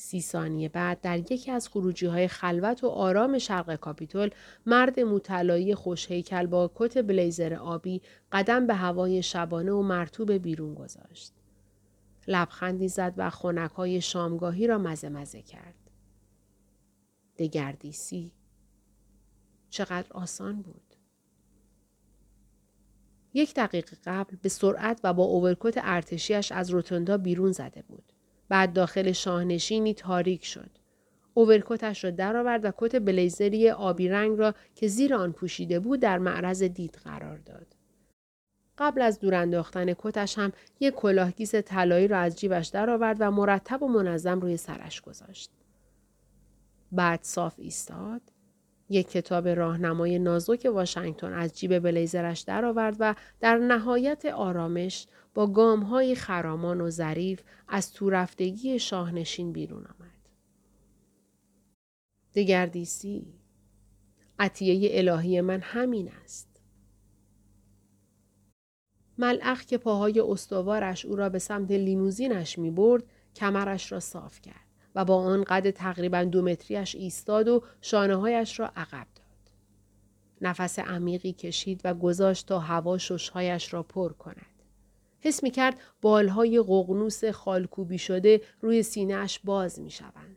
سی 0.00 0.20
ثانیه 0.20 0.68
بعد 0.68 1.00
در 1.00 1.32
یکی 1.32 1.50
از 1.50 1.68
خروجی 1.68 2.06
های 2.06 2.28
خلوت 2.28 2.84
و 2.84 2.88
آرام 2.88 3.38
شرق 3.38 3.74
کاپیتول 3.74 4.30
مرد 4.66 5.00
مطلایی 5.00 5.74
خوشهیکل 5.74 6.46
با 6.46 6.70
کت 6.74 6.98
بلیزر 6.98 7.54
آبی 7.54 8.02
قدم 8.32 8.66
به 8.66 8.74
هوای 8.74 9.22
شبانه 9.22 9.72
و 9.72 9.82
مرتوب 9.82 10.32
بیرون 10.32 10.74
گذاشت. 10.74 11.32
لبخندی 12.28 12.88
زد 12.88 13.14
و 13.16 13.30
خونک 13.30 13.70
های 13.70 14.00
شامگاهی 14.00 14.66
را 14.66 14.78
مزه 14.78 15.08
مزه 15.08 15.42
کرد. 15.42 15.90
دگردیسی. 17.38 18.32
چقدر 19.70 20.12
آسان 20.12 20.62
بود. 20.62 20.96
یک 23.34 23.54
دقیقه 23.54 23.96
قبل 24.04 24.36
به 24.42 24.48
سرعت 24.48 25.00
و 25.04 25.14
با 25.14 25.24
اوورکوت 25.24 25.74
ارتشیش 25.76 26.52
از 26.52 26.70
روتوندا 26.70 27.18
بیرون 27.18 27.52
زده 27.52 27.82
بود. 27.82 28.12
بعد 28.50 28.72
داخل 28.72 29.12
شاهنشینی 29.12 29.94
تاریک 29.94 30.44
شد. 30.44 30.70
اوورکوتش 31.34 32.04
را 32.04 32.10
درآورد 32.10 32.64
و 32.64 32.72
کت 32.76 32.96
بلیزری 32.96 33.70
آبی 33.70 34.08
رنگ 34.08 34.38
را 34.38 34.54
که 34.74 34.88
زیر 34.88 35.14
آن 35.14 35.32
پوشیده 35.32 35.80
بود 35.80 36.00
در 36.00 36.18
معرض 36.18 36.62
دید 36.62 37.00
قرار 37.04 37.38
داد. 37.38 37.66
قبل 38.78 39.02
از 39.02 39.20
دور 39.20 39.34
انداختن 39.34 39.94
کتش 39.98 40.38
هم 40.38 40.52
یک 40.80 40.94
کلاهگیس 40.94 41.54
طلایی 41.54 42.08
را 42.08 42.18
از 42.18 42.36
جیبش 42.36 42.68
درآورد 42.68 43.16
و 43.20 43.30
مرتب 43.30 43.82
و 43.82 43.88
منظم 43.88 44.40
روی 44.40 44.56
سرش 44.56 45.00
گذاشت. 45.00 45.50
بعد 46.92 47.20
صاف 47.22 47.54
ایستاد. 47.58 48.22
یک 48.90 49.10
کتاب 49.10 49.48
راهنمای 49.48 50.18
نازک 50.18 50.68
واشنگتن 50.72 51.32
از 51.32 51.58
جیب 51.58 51.78
بلیزرش 51.78 52.40
درآورد 52.40 52.96
و 52.98 53.14
در 53.40 53.58
نهایت 53.58 54.24
آرامش 54.24 55.06
با 55.34 55.46
های 55.76 56.14
خرامان 56.14 56.80
و 56.80 56.90
ظریف 56.90 57.42
از 57.68 57.92
تورفتگی 57.92 58.78
شاهنشین 58.78 59.52
بیرون 59.52 59.84
آمد. 59.84 60.10
دگردیسی 62.34 63.34
عطیه 64.38 64.90
الهی 64.92 65.40
من 65.40 65.60
همین 65.60 66.10
است. 66.24 66.60
ملعق 69.18 69.60
که 69.60 69.78
پاهای 69.78 70.20
استوارش 70.20 71.04
او 71.04 71.16
را 71.16 71.28
به 71.28 71.38
سمت 71.38 71.70
لیموزینش 71.70 72.58
می 72.58 72.70
برد 72.70 73.04
کمرش 73.36 73.92
را 73.92 74.00
صاف 74.00 74.40
کرد 74.40 74.69
و 74.94 75.04
با 75.04 75.16
آن 75.16 75.44
قد 75.44 75.70
تقریبا 75.70 76.24
دو 76.24 76.42
متریش 76.42 76.94
ایستاد 76.94 77.48
و 77.48 77.62
شانههایش 77.80 78.60
را 78.60 78.66
عقب 78.76 79.06
داد. 79.14 79.26
نفس 80.40 80.78
عمیقی 80.78 81.32
کشید 81.32 81.80
و 81.84 81.94
گذاشت 81.94 82.46
تا 82.46 82.58
هوا 82.58 82.98
ششهایش 82.98 83.74
را 83.74 83.82
پر 83.82 84.12
کند. 84.12 84.46
حس 85.20 85.42
می 85.42 85.50
کرد 85.50 85.80
بالهای 86.00 86.62
قغنوس 86.66 87.24
خالکوبی 87.24 87.98
شده 87.98 88.40
روی 88.60 88.82
سینهش 88.82 89.40
باز 89.44 89.80
می 89.80 89.90
شوند. 89.90 90.36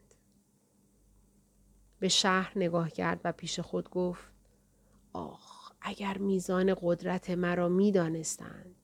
به 2.00 2.08
شهر 2.08 2.52
نگاه 2.56 2.90
کرد 2.90 3.22
و 3.24 3.32
پیش 3.32 3.60
خود 3.60 3.90
گفت 3.90 4.24
آخ 5.14 5.72
اگر 5.82 6.18
میزان 6.18 6.76
قدرت 6.82 7.30
مرا 7.30 7.70
می 7.70 7.92
دانستند. 7.92 8.76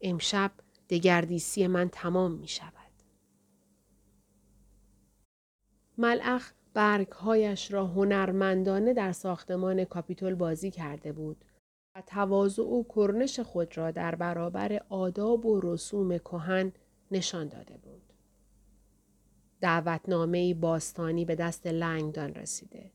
امشب 0.00 0.50
دگردیسی 0.90 1.66
من 1.66 1.88
تمام 1.88 2.32
می 2.32 2.48
شود. 2.48 2.85
ملعخ 5.98 6.52
برگهایش 6.74 7.72
را 7.72 7.86
هنرمندانه 7.86 8.94
در 8.94 9.12
ساختمان 9.12 9.84
کاپیتول 9.84 10.34
بازی 10.34 10.70
کرده 10.70 11.12
بود 11.12 11.44
و 11.94 12.02
تواضع 12.06 12.62
و 12.62 12.84
کرنش 12.94 13.40
خود 13.40 13.78
را 13.78 13.90
در 13.90 14.14
برابر 14.14 14.82
آداب 14.88 15.46
و 15.46 15.60
رسوم 15.60 16.18
کهن 16.18 16.72
نشان 17.10 17.48
داده 17.48 17.76
بود. 17.76 18.12
دعوتنامه 19.60 20.54
باستانی 20.54 21.24
به 21.24 21.34
دست 21.34 21.66
لنگدان 21.66 22.34
رسیده. 22.34 22.90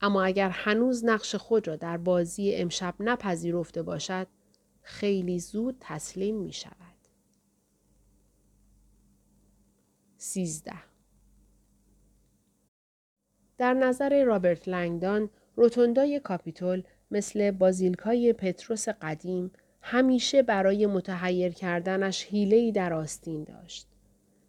اما 0.00 0.22
اگر 0.22 0.48
هنوز 0.48 1.04
نقش 1.04 1.34
خود 1.34 1.68
را 1.68 1.76
در 1.76 1.96
بازی 1.96 2.54
امشب 2.54 2.94
نپذیرفته 3.00 3.82
باشد 3.82 4.26
خیلی 4.82 5.38
زود 5.38 5.76
تسلیم 5.80 6.36
می 6.36 6.52
شود. 6.52 6.74
سیزده 10.16 10.89
در 13.60 13.74
نظر 13.74 14.24
رابرت 14.24 14.68
لنگدان 14.68 15.30
روتوندای 15.56 16.20
کاپیتول 16.20 16.82
مثل 17.10 17.50
بازیلکای 17.50 18.32
پتروس 18.32 18.88
قدیم 18.88 19.50
همیشه 19.82 20.42
برای 20.42 20.86
متحیر 20.86 21.52
کردنش 21.52 22.24
حیله‌ای 22.24 22.72
در 22.72 22.92
آستین 22.92 23.44
داشت. 23.44 23.86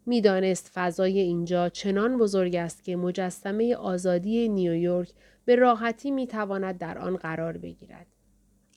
می‌دانست 0.06 0.70
فضای 0.74 1.18
اینجا 1.18 1.68
چنان 1.68 2.18
بزرگ 2.18 2.54
است 2.54 2.84
که 2.84 2.96
مجسمه 2.96 3.76
آزادی 3.76 4.48
نیویورک 4.48 5.12
به 5.44 5.56
راحتی 5.56 6.10
می 6.10 6.26
تواند 6.26 6.78
در 6.78 6.98
آن 6.98 7.16
قرار 7.16 7.56
بگیرد. 7.56 8.06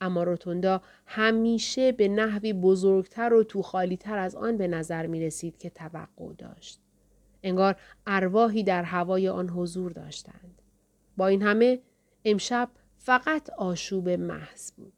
اما 0.01 0.23
روتوندا 0.23 0.81
همیشه 1.05 1.91
به 1.91 2.07
نحوی 2.07 2.53
بزرگتر 2.53 3.33
و 3.33 3.43
توخالیتر 3.43 4.17
از 4.17 4.35
آن 4.35 4.57
به 4.57 4.67
نظر 4.67 5.05
می 5.07 5.25
رسید 5.25 5.57
که 5.57 5.69
توقع 5.69 6.33
داشت. 6.37 6.84
انگار 7.45 7.75
ارواحی 8.07 8.63
در 8.63 8.83
هوای 8.83 9.29
آن 9.29 9.49
حضور 9.49 9.91
داشتند. 9.91 10.61
با 11.17 11.27
این 11.27 11.41
همه 11.41 11.79
امشب 12.25 12.69
فقط 12.97 13.49
آشوب 13.49 14.09
محض 14.09 14.71
بود. 14.71 14.93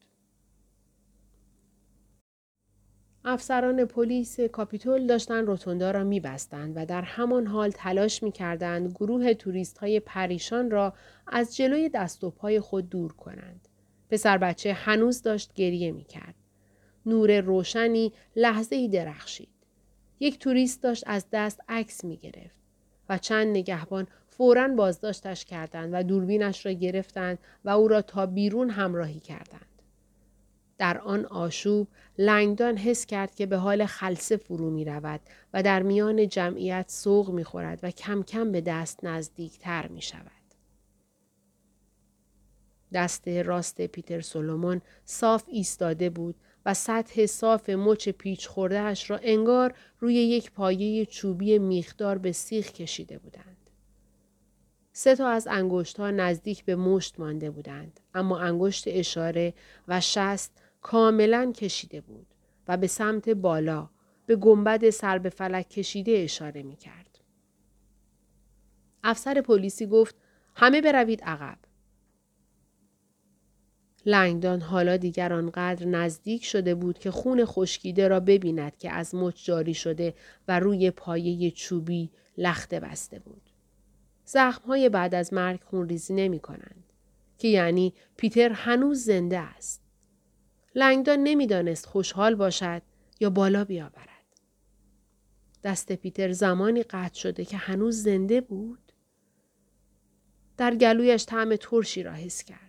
افسران 3.25 3.85
پلیس 3.85 4.39
کاپیتول 4.39 5.07
داشتن 5.07 5.45
روتوندا 5.45 5.91
را 5.91 6.03
میبستند 6.03 6.73
و 6.75 6.85
در 6.85 7.01
همان 7.01 7.47
حال 7.47 7.71
تلاش 7.71 8.23
می‌کردند 8.23 8.91
گروه 8.91 9.33
توریست 9.33 9.77
های 9.77 9.99
پریشان 9.99 10.71
را 10.71 10.93
از 11.27 11.55
جلوی 11.55 11.89
دست 11.89 12.23
و 12.23 12.29
پای 12.29 12.59
خود 12.59 12.89
دور 12.89 13.13
کنند. 13.13 13.67
پسر 14.09 14.37
بچه 14.37 14.73
هنوز 14.73 15.21
داشت 15.21 15.53
گریه 15.53 15.91
می‌کرد. 15.91 16.35
نور 17.05 17.39
روشنی 17.39 18.13
لحظه 18.35 18.75
ای 18.75 18.87
درخشید. 18.87 19.56
یک 20.19 20.39
توریست 20.39 20.83
داشت 20.83 21.03
از 21.07 21.25
دست 21.31 21.61
عکس 21.69 22.03
می 22.03 22.17
گرفت 22.17 22.55
و 23.09 23.17
چند 23.17 23.47
نگهبان 23.47 24.07
فورا 24.27 24.67
بازداشتش 24.67 25.45
کردند 25.45 25.89
و 25.93 26.03
دوربینش 26.03 26.65
را 26.65 26.71
گرفتند 26.71 27.39
و 27.65 27.69
او 27.69 27.87
را 27.87 28.01
تا 28.01 28.25
بیرون 28.25 28.69
همراهی 28.69 29.19
کردند. 29.19 29.81
در 30.77 30.97
آن 30.97 31.25
آشوب 31.25 31.87
لنگدان 32.17 32.77
حس 32.77 33.05
کرد 33.05 33.35
که 33.35 33.45
به 33.45 33.57
حال 33.57 33.85
خلصه 33.85 34.37
فرو 34.37 34.69
می 34.69 34.85
رود 34.85 35.19
و 35.53 35.63
در 35.63 35.83
میان 35.83 36.27
جمعیت 36.29 36.85
سوق 36.87 37.29
می 37.29 37.43
خورد 37.43 37.79
و 37.83 37.91
کم 37.91 38.23
کم 38.23 38.51
به 38.51 38.61
دست 38.61 39.03
نزدیک 39.03 39.59
تر 39.59 39.87
می 39.87 40.01
شود. 40.01 40.31
دست 42.93 43.27
راست 43.27 43.81
پیتر 43.81 44.21
سولومون 44.21 44.81
صاف 45.05 45.43
ایستاده 45.47 46.09
بود 46.09 46.35
و 46.67 46.73
سطح 46.73 47.25
صاف 47.25 47.69
مچ 47.69 48.09
پیچ 48.09 48.47
خوردهش 48.47 49.09
را 49.09 49.19
انگار 49.23 49.73
روی 49.99 50.13
یک 50.13 50.51
پایه 50.51 51.05
چوبی 51.05 51.59
میخدار 51.59 52.17
به 52.17 52.31
سیخ 52.31 52.71
کشیده 52.71 53.17
بودند. 53.17 53.57
سه 54.93 55.15
تا 55.15 55.27
از 55.27 55.47
انگشتها 55.47 56.11
نزدیک 56.11 56.65
به 56.65 56.75
مشت 56.75 57.19
مانده 57.19 57.51
بودند 57.51 57.99
اما 58.13 58.39
انگشت 58.39 58.83
اشاره 58.87 59.53
و 59.87 60.01
شست 60.01 60.61
کاملا 60.81 61.51
کشیده 61.51 62.01
بود 62.01 62.27
و 62.67 62.77
به 62.77 62.87
سمت 62.87 63.29
بالا 63.29 63.89
به 64.25 64.35
گنبد 64.35 64.89
سر 64.89 65.17
به 65.17 65.29
فلک 65.29 65.69
کشیده 65.69 66.11
اشاره 66.11 66.63
می 66.63 66.75
کرد. 66.75 67.19
افسر 69.03 69.41
پلیسی 69.41 69.85
گفت 69.85 70.15
همه 70.55 70.81
بروید 70.81 71.21
عقب. 71.23 71.57
لنگدان 74.07 74.61
حالا 74.61 74.97
دیگر 74.97 75.33
آنقدر 75.33 75.85
نزدیک 75.85 76.45
شده 76.45 76.75
بود 76.75 76.99
که 76.99 77.11
خون 77.11 77.45
خشکیده 77.45 78.07
را 78.07 78.19
ببیند 78.19 78.77
که 78.77 78.91
از 78.91 79.15
مچ 79.15 79.45
جاری 79.45 79.73
شده 79.73 80.13
و 80.47 80.59
روی 80.59 80.91
پایه 80.91 81.51
چوبی 81.51 82.11
لخته 82.37 82.79
بسته 82.79 83.19
بود. 83.19 83.41
زخمهای 84.25 84.89
بعد 84.89 85.15
از 85.15 85.33
مرگ 85.33 85.59
خونریزی 85.63 86.13
نمی 86.13 86.39
کنند. 86.39 86.83
که 87.37 87.47
یعنی 87.47 87.93
پیتر 88.17 88.49
هنوز 88.49 89.03
زنده 89.03 89.37
است. 89.37 89.81
لنگدان 90.75 91.19
نمی‌دانست 91.19 91.85
خوشحال 91.85 92.35
باشد 92.35 92.81
یا 93.19 93.29
بالا 93.29 93.63
بیاورد. 93.63 94.07
دست 95.63 95.91
پیتر 95.91 96.31
زمانی 96.31 96.83
قطع 96.83 97.19
شده 97.19 97.45
که 97.45 97.57
هنوز 97.57 98.03
زنده 98.03 98.41
بود. 98.41 98.91
در 100.57 100.75
گلویش 100.75 101.25
طعم 101.25 101.55
ترشی 101.55 102.03
را 102.03 102.13
حس 102.13 102.43
کرد. 102.43 102.66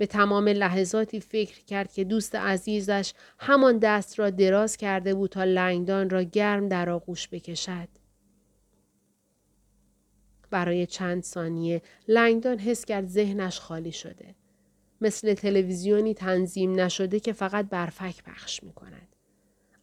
به 0.00 0.06
تمام 0.06 0.48
لحظاتی 0.48 1.20
فکر 1.20 1.64
کرد 1.64 1.92
که 1.92 2.04
دوست 2.04 2.34
عزیزش 2.34 3.12
همان 3.38 3.78
دست 3.78 4.18
را 4.18 4.30
دراز 4.30 4.76
کرده 4.76 5.14
بود 5.14 5.30
تا 5.30 5.44
لنگدان 5.44 6.10
را 6.10 6.22
گرم 6.22 6.68
در 6.68 6.90
آغوش 6.90 7.28
بکشد. 7.28 7.88
برای 10.50 10.86
چند 10.86 11.22
ثانیه 11.22 11.82
لنگدان 12.08 12.58
حس 12.58 12.84
کرد 12.84 13.06
ذهنش 13.06 13.60
خالی 13.60 13.92
شده. 13.92 14.34
مثل 15.00 15.34
تلویزیونی 15.34 16.14
تنظیم 16.14 16.80
نشده 16.80 17.20
که 17.20 17.32
فقط 17.32 17.68
برفک 17.68 18.22
پخش 18.22 18.62
می 18.62 18.72
کند. 18.72 19.16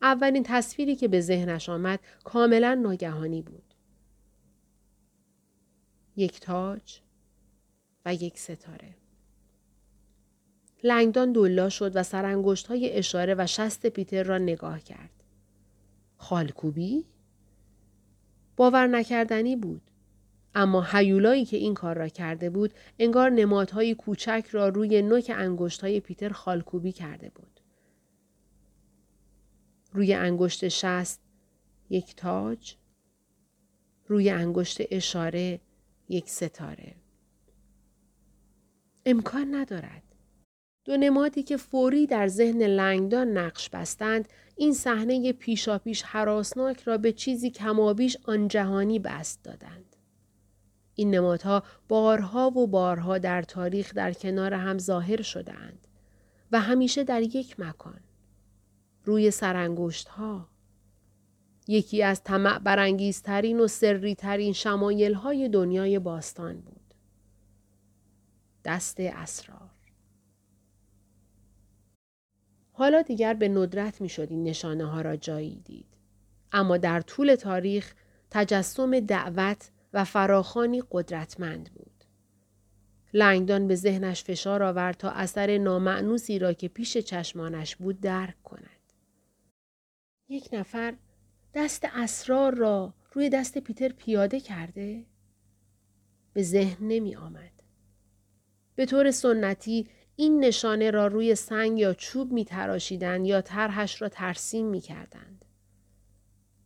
اولین 0.02 0.44
تصویری 0.44 0.96
که 0.96 1.08
به 1.08 1.22
ذهنش 1.22 1.70
آمد 1.70 2.00
کاملا 2.24 2.74
ناگهانی 2.74 3.42
بود. 3.42 3.74
یک 6.16 6.40
تاج 6.40 7.02
و 8.06 8.14
یک 8.14 8.40
ستاره. 8.40 8.97
لنگدان 10.84 11.32
دلا 11.32 11.70
شد 11.70 11.92
و 11.96 12.04
سرانگشت 12.04 12.68
های 12.68 12.92
اشاره 12.92 13.36
و 13.38 13.46
شست 13.48 13.88
پیتر 13.88 14.24
را 14.24 14.38
نگاه 14.38 14.80
کرد. 14.80 15.24
خالکوبی؟ 16.18 17.06
باور 18.56 18.88
نکردنی 18.88 19.56
بود. 19.56 19.82
اما 20.56 20.82
هیولایی 20.92 21.46
که 21.46 21.58
این 21.58 21.74
کار 21.74 21.98
را 21.98 22.08
کرده 22.08 22.50
بود 22.50 22.74
انگار 23.00 23.30
نمادهای 23.30 23.96
کوچک 23.96 24.48
را 24.52 24.70
روی 24.70 25.02
نوک 25.02 25.32
انگشت 25.36 25.82
های 25.82 26.00
پیتر 26.00 26.30
خالکوبی 26.30 26.92
کرده 26.92 27.30
بود. 27.30 27.60
روی 29.94 30.14
انگشت 30.14 30.68
شست 30.68 31.22
یک 31.90 32.16
تاج 32.16 32.76
روی 34.08 34.30
انگشت 34.30 34.82
اشاره 34.92 35.60
یک 36.10 36.30
ستاره 36.30 36.96
امکان 39.06 39.56
ندارد 39.56 40.04
دو 40.88 40.98
نمادی 40.98 41.44
که 41.44 41.58
فوری 41.58 42.08
در 42.08 42.28
ذهن 42.28 42.64
لنگدان 42.64 43.38
نقش 43.38 43.70
بستند 43.70 44.30
این 44.56 44.74
صحنه 44.74 45.34
پیشاپیش 45.34 46.04
حراسناک 46.04 46.82
را 46.82 46.98
به 46.98 47.12
چیزی 47.12 47.50
کمابیش 47.50 48.18
آن 48.24 48.48
جهانی 48.48 49.00
بست 49.00 49.44
دادند 49.44 49.96
این 50.96 51.16
نمادها 51.16 51.64
بارها 51.88 52.50
و 52.50 52.68
بارها 52.68 53.18
در 53.18 53.42
تاریخ 53.42 53.94
در 53.94 54.14
کنار 54.14 54.54
هم 54.54 54.78
ظاهر 54.78 55.22
شدهاند 55.22 55.88
و 56.52 56.60
همیشه 56.60 57.04
در 57.04 57.22
یک 57.22 57.60
مکان 57.60 58.00
روی 59.04 59.32
سرانگشت 59.32 60.08
ها. 60.08 60.48
یکی 61.68 62.04
از 62.04 62.24
طمع 62.24 62.60
برانگیزترین 62.60 63.60
و 63.60 63.68
سری 63.68 64.16
ترین 64.16 64.54
شمایل 64.54 65.14
های 65.14 65.50
دنیای 65.50 66.00
باستان 66.00 66.62
بود. 66.62 66.94
دست 68.66 69.00
اسرار. 69.00 69.67
حالا 72.78 73.02
دیگر 73.02 73.34
به 73.34 73.50
ندرت 73.50 74.02
می 74.02 74.10
شد 74.10 74.28
این 74.30 74.44
نشانه 74.44 74.86
ها 74.86 75.02
را 75.02 75.16
جایی 75.16 75.62
دید. 75.66 75.98
اما 76.52 76.78
در 76.78 77.02
طول 77.02 77.36
تاریخ 77.36 77.94
تجسم 78.32 79.00
دعوت 79.00 79.72
و 79.94 80.04
فراخانی 80.04 80.84
قدرتمند 80.92 81.70
بود. 81.74 82.04
لنگدان 83.14 83.68
به 83.68 83.76
ذهنش 83.76 84.24
فشار 84.24 84.64
آورد 84.64 84.98
تا 84.98 85.10
اثر 85.10 85.58
نامعنوسی 85.58 86.40
را 86.40 86.54
که 86.54 86.68
پیش 86.68 86.98
چشمانش 86.98 87.76
بود 87.76 88.02
درک 88.02 88.44
کند. 88.44 88.94
یک 90.30 90.50
نفر 90.54 90.94
دست 91.54 91.86
اسرار 91.94 92.56
را 92.56 92.94
روی 93.14 93.30
دست 93.30 93.58
پیتر 93.58 93.90
پیاده 93.90 94.40
کرده؟ 94.40 95.06
به 96.34 96.44
ذهن 96.44 96.88
نمی 96.88 97.16
آمد. 97.16 97.64
به 98.76 98.86
طور 98.86 99.12
سنتی 99.12 99.88
این 100.20 100.40
نشانه 100.40 100.92
را 100.92 101.08
روی 101.08 101.36
سنگ 101.36 101.80
یا 101.80 101.94
چوب 101.94 102.32
می 102.32 102.46
تراشیدن 102.46 103.26
یا 103.26 103.42
طرحش 103.42 104.02
را 104.02 104.10
ترسیم 104.10 104.66
می 104.66 104.82
کردند. 104.82 105.46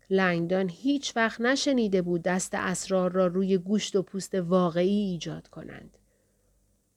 لنگدان 0.10 0.70
هیچ 0.70 1.14
وقت 1.16 1.42
نشنیده 1.42 2.02
بود 2.02 2.22
دست 2.22 2.54
اسرار 2.54 3.12
را 3.12 3.28
روی 3.28 3.58
گوشت 3.58 3.96
و 3.96 4.02
پوست 4.02 4.36
واقعی 4.36 5.02
ایجاد 5.02 5.48
کنند. 5.48 5.98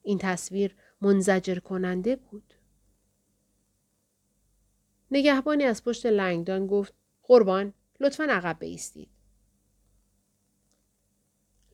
این 0.03 0.19
تصویر 0.19 0.77
منزجر 1.01 1.59
کننده 1.59 2.17
بود. 2.17 2.55
نگهبانی 5.11 5.65
از 5.65 5.85
پشت 5.85 6.07
لنگدان 6.07 6.67
گفت 6.67 6.95
قربان 7.23 7.73
لطفا 8.01 8.25
عقب 8.25 8.59
بایستید. 8.61 9.11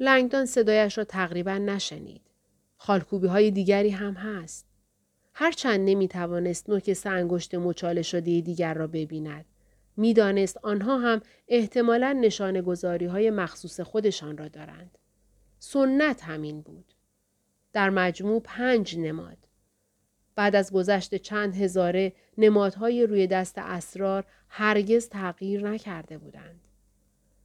لنگدان 0.00 0.46
صدایش 0.46 0.98
را 0.98 1.04
تقریبا 1.04 1.58
نشنید. 1.58 2.22
خالکوبی 2.76 3.26
های 3.26 3.50
دیگری 3.50 3.90
هم 3.90 4.14
هست. 4.14 4.69
هرچند 5.34 5.80
نمی 5.88 6.08
توانست 6.08 6.70
نوک 6.70 6.98
انگشت 7.04 7.54
مچاله 7.54 8.02
شده 8.02 8.40
دیگر 8.40 8.74
را 8.74 8.86
ببیند. 8.86 9.44
می‌دانست 9.96 10.58
آنها 10.62 10.98
هم 10.98 11.20
احتمالا 11.48 12.12
نشان 12.12 12.60
گذاری 12.60 13.06
های 13.06 13.30
مخصوص 13.30 13.80
خودشان 13.80 14.36
را 14.36 14.48
دارند. 14.48 14.98
سنت 15.58 16.22
همین 16.22 16.60
بود. 16.60 16.94
در 17.72 17.90
مجموع 17.90 18.40
پنج 18.44 18.98
نماد. 18.98 19.38
بعد 20.34 20.56
از 20.56 20.72
گذشت 20.72 21.14
چند 21.14 21.56
هزاره 21.56 22.12
نمادهای 22.38 23.06
روی 23.06 23.26
دست 23.26 23.58
اسرار 23.58 24.24
هرگز 24.48 25.08
تغییر 25.08 25.68
نکرده 25.68 26.18
بودند. 26.18 26.60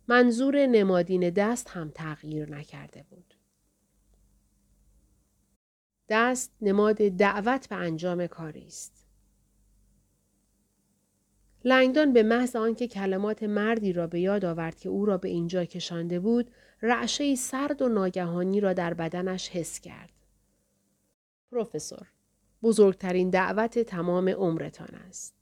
منظور 0.07 0.65
نمادین 0.65 1.29
دست 1.29 1.69
هم 1.69 1.91
تغییر 1.95 2.49
نکرده 2.49 3.05
بود. 3.09 3.34
دست 6.09 6.51
نماد 6.61 6.95
دعوت 6.95 7.69
به 7.69 7.75
انجام 7.75 8.27
کاری 8.27 8.65
است. 8.65 9.05
لنگدان 11.63 12.13
به 12.13 12.23
محض 12.23 12.55
آنکه 12.55 12.87
کلمات 12.87 13.43
مردی 13.43 13.93
را 13.93 14.07
به 14.07 14.19
یاد 14.19 14.45
آورد 14.45 14.79
که 14.79 14.89
او 14.89 15.05
را 15.05 15.17
به 15.17 15.29
اینجا 15.29 15.65
کشانده 15.65 16.19
بود، 16.19 16.51
رعشه 16.81 17.35
سرد 17.35 17.81
و 17.81 17.89
ناگهانی 17.89 18.59
را 18.59 18.73
در 18.73 18.93
بدنش 18.93 19.49
حس 19.49 19.79
کرد. 19.79 20.09
پروفسور 21.51 22.07
بزرگترین 22.63 23.29
دعوت 23.29 23.79
تمام 23.79 24.29
عمرتان 24.29 24.95
است. 25.07 25.35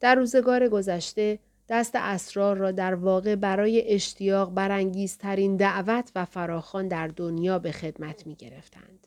در 0.00 0.14
روزگار 0.14 0.68
گذشته 0.68 1.38
دست 1.72 1.92
اسرار 1.94 2.56
را 2.56 2.70
در 2.70 2.94
واقع 2.94 3.34
برای 3.34 3.94
اشتیاق 3.94 4.54
برانگیزترین 4.54 5.56
دعوت 5.56 6.12
و 6.14 6.24
فراخان 6.24 6.88
در 6.88 7.08
دنیا 7.08 7.58
به 7.58 7.72
خدمت 7.72 8.26
می 8.26 8.34
گرفتند. 8.34 9.06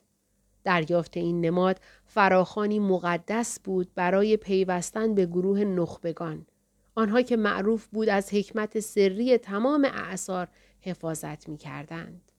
دریافت 0.64 1.16
این 1.16 1.40
نماد 1.40 1.80
فراخانی 2.06 2.78
مقدس 2.78 3.60
بود 3.60 3.94
برای 3.94 4.36
پیوستن 4.36 5.14
به 5.14 5.26
گروه 5.26 5.64
نخبگان 5.64 6.46
آنها 6.94 7.22
که 7.22 7.36
معروف 7.36 7.86
بود 7.86 8.08
از 8.08 8.34
حکمت 8.34 8.80
سری 8.80 9.38
تمام 9.38 9.84
اعثار 9.84 10.48
حفاظت 10.80 11.48
می 11.48 11.56
کردند. 11.56 12.32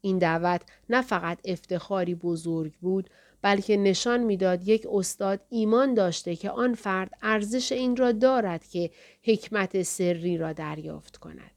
این 0.00 0.18
دعوت 0.18 0.62
نه 0.90 1.02
فقط 1.02 1.38
افتخاری 1.44 2.14
بزرگ 2.14 2.72
بود 2.80 3.10
بلکه 3.42 3.76
نشان 3.76 4.20
می‌داد 4.20 4.68
یک 4.68 4.86
استاد 4.92 5.40
ایمان 5.48 5.94
داشته 5.94 6.36
که 6.36 6.50
آن 6.50 6.74
فرد 6.74 7.10
ارزش 7.22 7.72
این 7.72 7.96
را 7.96 8.12
دارد 8.12 8.66
که 8.66 8.90
حکمت 9.22 9.82
سری 9.82 10.38
را 10.38 10.52
دریافت 10.52 11.16
کند. 11.16 11.50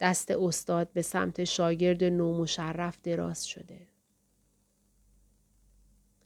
دست 0.00 0.30
استاد 0.30 0.92
به 0.92 1.02
سمت 1.02 1.44
شاگرد 1.44 2.04
نومشرف 2.04 2.98
دراز 3.02 3.46
شده. 3.46 3.86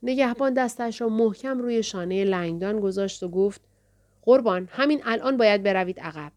نگهبان 0.03 0.55
دستش 0.55 1.01
را 1.01 1.09
محکم 1.09 1.59
روی 1.59 1.83
شانه 1.83 2.25
لنگدان 2.25 2.81
گذاشت 2.81 3.23
و 3.23 3.29
گفت 3.29 3.61
قربان 4.23 4.69
همین 4.73 5.01
الان 5.05 5.37
باید 5.37 5.63
بروید 5.63 6.01
عقب. 6.01 6.33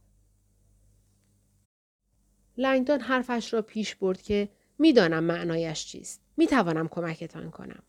لنگدان 2.57 2.99
حرفش 2.99 3.53
را 3.53 3.61
پیش 3.61 3.95
برد 3.95 4.21
که 4.21 4.49
می‌دانم 4.79 5.23
معنایش 5.23 5.85
چیست. 5.85 6.21
می 6.37 6.47
توانم 6.47 6.87
کمکتان 6.87 7.51
کنم. 7.51 7.83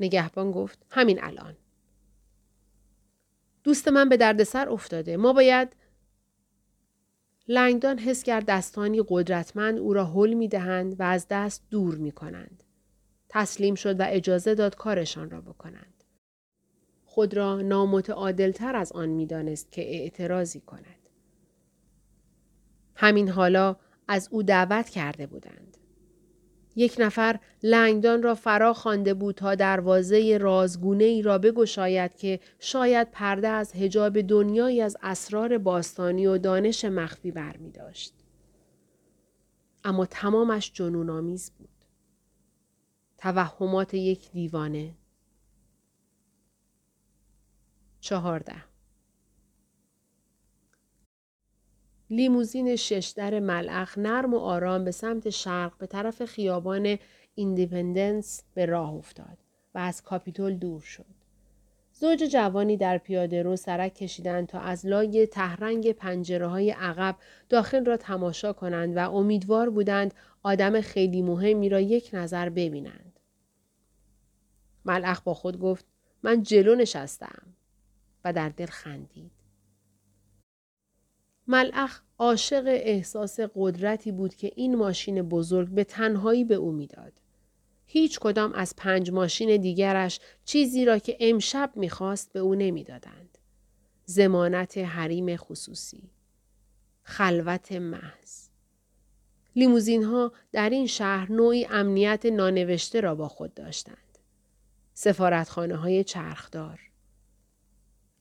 نگهبان 0.00 0.50
گفت 0.50 0.86
همین 0.90 1.24
الان. 1.24 1.56
دوست 3.64 3.88
من 3.88 4.08
به 4.08 4.16
دردسر 4.16 4.68
افتاده. 4.68 5.16
ما 5.16 5.32
باید 5.32 5.76
لنگدان 7.48 7.98
حس 7.98 8.22
کرد 8.22 8.44
دستانی 8.44 9.02
قدرتمند 9.08 9.78
او 9.78 9.92
را 9.92 10.06
حل 10.06 10.34
می 10.34 10.48
دهند 10.48 11.00
و 11.00 11.02
از 11.02 11.26
دست 11.30 11.62
دور 11.70 11.94
می 11.94 12.12
کنند. 12.12 12.62
تسلیم 13.28 13.74
شد 13.74 14.00
و 14.00 14.04
اجازه 14.06 14.54
داد 14.54 14.76
کارشان 14.76 15.30
را 15.30 15.40
بکنند. 15.40 16.04
خود 17.04 17.34
را 17.34 17.62
نامتعادلتر 17.62 18.76
از 18.76 18.92
آن 18.92 19.08
می‌دانست 19.08 19.72
که 19.72 19.82
اعتراضی 19.82 20.60
کند. 20.60 21.08
همین 22.94 23.28
حالا 23.28 23.76
از 24.08 24.28
او 24.32 24.42
دعوت 24.42 24.88
کرده 24.88 25.26
بودند. 25.26 25.76
یک 26.76 26.96
نفر 26.98 27.40
لنگدان 27.62 28.22
را 28.22 28.34
فرا 28.34 28.72
خوانده 28.72 29.14
بود 29.14 29.34
تا 29.34 29.54
دروازه 29.54 30.38
رازگونه 30.38 31.04
ای 31.04 31.22
را 31.22 31.38
بگشاید 31.38 32.16
که 32.16 32.40
شاید 32.58 33.10
پرده 33.10 33.48
از 33.48 33.72
هجاب 33.72 34.20
دنیایی 34.20 34.80
از 34.80 34.96
اسرار 35.02 35.58
باستانی 35.58 36.26
و 36.26 36.38
دانش 36.38 36.84
مخفی 36.84 37.30
برمی 37.30 37.70
داشت. 37.70 38.14
اما 39.84 40.06
تمامش 40.06 40.72
جنون 40.74 41.10
آمیز 41.10 41.50
بود. 41.58 41.68
توهمات 43.18 43.94
یک 43.94 44.30
دیوانه. 44.32 44.94
چهارده 48.00 48.54
لیموزین 52.10 52.76
ششدر 52.76 53.40
ملعق 53.40 53.98
نرم 53.98 54.34
و 54.34 54.38
آرام 54.38 54.84
به 54.84 54.90
سمت 54.90 55.30
شرق 55.30 55.78
به 55.78 55.86
طرف 55.86 56.24
خیابان 56.24 56.98
ایندیپندنس 57.34 58.42
به 58.54 58.66
راه 58.66 58.94
افتاد 58.94 59.38
و 59.74 59.78
از 59.78 60.02
کاپیتول 60.02 60.54
دور 60.56 60.80
شد. 60.80 61.16
زوج 61.92 62.18
جوانی 62.24 62.76
در 62.76 62.98
پیاده 62.98 63.42
رو 63.42 63.56
سرک 63.56 63.94
کشیدند 63.94 64.46
تا 64.46 64.60
از 64.60 64.86
لای 64.86 65.26
تهرنگ 65.26 65.92
پنجره 65.92 66.46
های 66.46 66.70
عقب 66.70 67.16
داخل 67.48 67.84
را 67.84 67.96
تماشا 67.96 68.52
کنند 68.52 68.96
و 68.96 69.10
امیدوار 69.10 69.70
بودند 69.70 70.14
آدم 70.42 70.80
خیلی 70.80 71.22
مهمی 71.22 71.68
را 71.68 71.80
یک 71.80 72.10
نظر 72.12 72.48
ببینند. 72.48 73.20
ملعق 74.84 75.22
با 75.24 75.34
خود 75.34 75.60
گفت 75.60 75.84
من 76.22 76.42
جلو 76.42 76.74
نشستم 76.74 77.42
و 78.24 78.32
در 78.32 78.48
دل 78.48 78.66
خندید. 78.66 79.30
ملعخ 81.48 82.00
عاشق 82.18 82.64
احساس 82.66 83.40
قدرتی 83.54 84.12
بود 84.12 84.34
که 84.34 84.52
این 84.56 84.74
ماشین 84.74 85.22
بزرگ 85.22 85.68
به 85.68 85.84
تنهایی 85.84 86.44
به 86.44 86.54
او 86.54 86.72
می‌داد. 86.72 87.12
هیچ 87.86 88.18
کدام 88.18 88.52
از 88.52 88.76
پنج 88.76 89.10
ماشین 89.10 89.56
دیگرش 89.56 90.20
چیزی 90.44 90.84
را 90.84 90.98
که 90.98 91.16
امشب 91.20 91.72
می‌خواست 91.76 92.32
به 92.32 92.40
او 92.40 92.54
نمی‌دادند. 92.54 93.38
زمانت 94.04 94.78
حریم 94.78 95.36
خصوصی. 95.36 96.10
خلوت 97.02 97.72
محض. 97.72 98.48
لیموزین 99.56 100.04
ها 100.04 100.32
در 100.52 100.70
این 100.70 100.86
شهر 100.86 101.32
نوعی 101.32 101.66
امنیت 101.70 102.26
نانوشته 102.26 103.00
را 103.00 103.14
با 103.14 103.28
خود 103.28 103.54
داشتند. 103.54 104.18
سفارتخانه 104.94 105.76
های 105.76 106.04
چرخدار. 106.04 106.85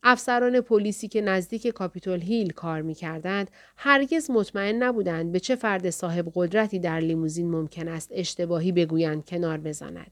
افسران 0.07 0.61
پلیسی 0.61 1.07
که 1.07 1.21
نزدیک 1.21 1.67
کاپیتول 1.67 2.21
هیل 2.21 2.53
کار 2.53 2.81
می 2.81 2.95
کردند 2.95 3.51
هرگز 3.77 4.31
مطمئن 4.31 4.83
نبودند 4.83 5.31
به 5.31 5.39
چه 5.39 5.55
فرد 5.55 5.89
صاحب 5.89 6.31
قدرتی 6.35 6.79
در 6.79 6.99
لیموزین 6.99 7.51
ممکن 7.51 7.87
است 7.87 8.09
اشتباهی 8.11 8.71
بگویند 8.71 9.25
کنار 9.25 9.57
بزند 9.57 10.11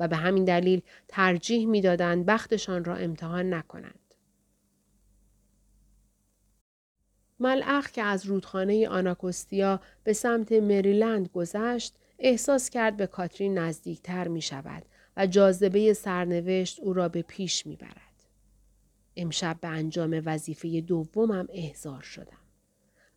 و 0.00 0.08
به 0.08 0.16
همین 0.16 0.44
دلیل 0.44 0.82
ترجیح 1.08 1.66
می‌دادند 1.66 2.26
بختشان 2.26 2.84
را 2.84 2.96
امتحان 2.96 3.54
نکنند. 3.54 4.14
ملعخ 7.40 7.90
که 7.90 8.02
از 8.02 8.26
رودخانه 8.26 8.88
آناکوستیا 8.88 9.80
به 10.04 10.12
سمت 10.12 10.52
مریلند 10.52 11.28
گذشت 11.28 11.94
احساس 12.18 12.70
کرد 12.70 12.96
به 12.96 13.06
کاترین 13.06 13.58
نزدیکتر 13.58 14.28
می 14.28 14.42
شود 14.42 14.82
و 15.16 15.26
جاذبه 15.26 15.92
سرنوشت 15.92 16.80
او 16.80 16.92
را 16.92 17.08
به 17.08 17.22
پیش 17.22 17.66
می 17.66 17.76
برد. 17.76 18.11
امشب 19.16 19.58
به 19.60 19.68
انجام 19.68 20.22
وظیفه 20.24 20.80
دومم 20.80 21.48
احضار 21.52 22.02
شدم. 22.02 22.42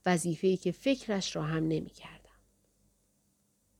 وظیفه‌ای 0.05 0.57
که 0.57 0.71
فکرش 0.71 1.35
را 1.35 1.43
هم 1.43 1.63
نمی 1.63 1.89
کردم. 1.89 2.15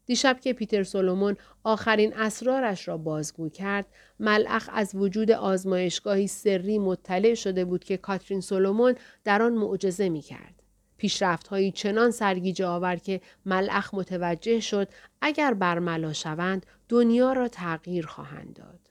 دیشب 0.05 0.39
که 0.39 0.53
پیتر 0.53 0.83
سولومون 0.83 1.37
آخرین 1.63 2.13
اسرارش 2.13 2.87
را 2.87 2.97
بازگو 2.97 3.49
کرد، 3.49 3.85
ملعخ 4.19 4.69
از 4.73 4.95
وجود 4.95 5.31
آزمایشگاهی 5.31 6.27
سری 6.27 6.79
مطلع 6.79 7.33
شده 7.33 7.65
بود 7.65 7.83
که 7.83 7.97
کاترین 7.97 8.41
سولومون 8.41 8.95
در 9.23 9.41
آن 9.41 9.53
معجزه 9.53 10.09
می 10.09 10.21
کرد. 10.21 10.63
پیشرفت 10.97 11.47
هایی 11.47 11.71
چنان 11.71 12.11
سرگیجه 12.11 12.65
آور 12.65 12.95
که 12.95 13.21
ملعخ 13.45 13.93
متوجه 13.93 14.59
شد 14.59 14.87
اگر 15.21 15.53
برملا 15.53 16.13
شوند 16.13 16.65
دنیا 16.89 17.33
را 17.33 17.47
تغییر 17.47 18.05
خواهند 18.05 18.53
داد. 18.53 18.84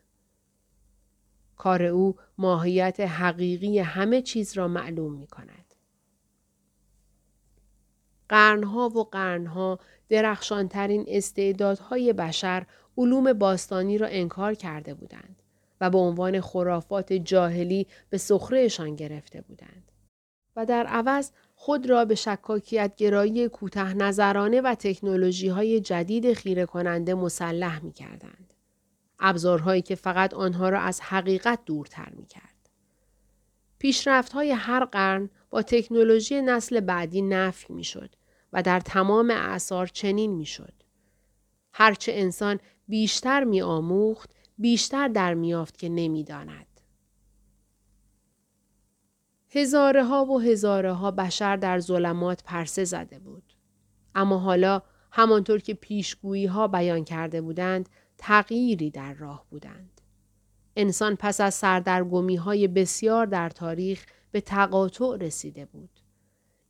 کار 1.56 1.82
او 1.82 2.16
ماهیت 2.38 3.00
حقیقی 3.00 3.78
همه 3.78 4.22
چیز 4.22 4.56
را 4.56 4.68
معلوم 4.68 5.12
می 5.12 5.26
کند. 5.26 5.74
قرنها 8.28 8.88
و 8.88 9.04
قرنها 9.04 9.78
درخشانترین 10.08 11.04
استعدادهای 11.08 12.12
بشر 12.12 12.66
علوم 12.98 13.32
باستانی 13.32 13.98
را 13.98 14.06
انکار 14.06 14.54
کرده 14.54 14.94
بودند 14.94 15.42
و 15.80 15.90
به 15.90 15.98
عنوان 15.98 16.40
خرافات 16.40 17.12
جاهلی 17.12 17.86
به 18.10 18.18
سخرهشان 18.18 18.96
گرفته 18.96 19.40
بودند. 19.40 19.92
و 20.56 20.66
در 20.66 20.86
عوض 20.86 21.30
خود 21.54 21.90
را 21.90 22.04
به 22.04 22.14
شکاکیت 22.14 22.96
گرایی 22.96 23.48
کوته 23.48 23.94
نظرانه 23.94 24.60
و 24.60 24.74
تکنولوژی 24.74 25.48
های 25.48 25.80
جدید 25.80 26.32
خیره 26.32 26.66
کننده 26.66 27.14
مسلح 27.14 27.84
می 27.84 27.92
کردند. 27.92 28.53
ابزارهایی 29.26 29.82
که 29.82 29.94
فقط 29.94 30.34
آنها 30.34 30.68
را 30.68 30.80
از 30.80 31.00
حقیقت 31.00 31.58
دورتر 31.66 32.08
می 32.16 32.26
کرد. 32.26 32.70
پیشرفت 33.78 34.32
های 34.32 34.50
هر 34.50 34.84
قرن 34.84 35.30
با 35.50 35.62
تکنولوژی 35.62 36.42
نسل 36.42 36.80
بعدی 36.80 37.22
نفی 37.22 37.72
می 37.72 37.84
شد 37.84 38.14
و 38.52 38.62
در 38.62 38.80
تمام 38.80 39.30
اعثار 39.30 39.86
چنین 39.86 40.34
می 40.34 40.46
شد. 40.46 40.72
هرچه 41.72 42.12
انسان 42.14 42.60
بیشتر 42.88 43.44
می 43.44 43.62
آموخت 43.62 44.30
بیشتر 44.58 45.08
در 45.08 45.34
میافت 45.34 45.78
که 45.78 45.88
نمی‌داند. 45.88 46.66
هزاره 49.50 50.04
ها 50.04 50.24
و 50.24 50.40
هزاره 50.40 50.92
ها 50.92 51.10
بشر 51.10 51.56
در 51.56 51.78
ظلمات 51.78 52.42
پرسه 52.44 52.84
زده 52.84 53.18
بود. 53.18 53.52
اما 54.14 54.38
حالا 54.38 54.82
همانطور 55.10 55.58
که 55.58 55.74
پیشگویی 55.74 56.46
ها 56.46 56.68
بیان 56.68 57.04
کرده 57.04 57.40
بودند 57.40 57.88
تغییری 58.18 58.90
در 58.90 59.14
راه 59.14 59.46
بودند. 59.50 60.00
انسان 60.76 61.16
پس 61.16 61.40
از 61.40 61.54
سردرگمی 61.54 62.36
های 62.36 62.68
بسیار 62.68 63.26
در 63.26 63.50
تاریخ 63.50 64.06
به 64.32 64.40
تقاطع 64.40 65.16
رسیده 65.20 65.64
بود. 65.64 66.00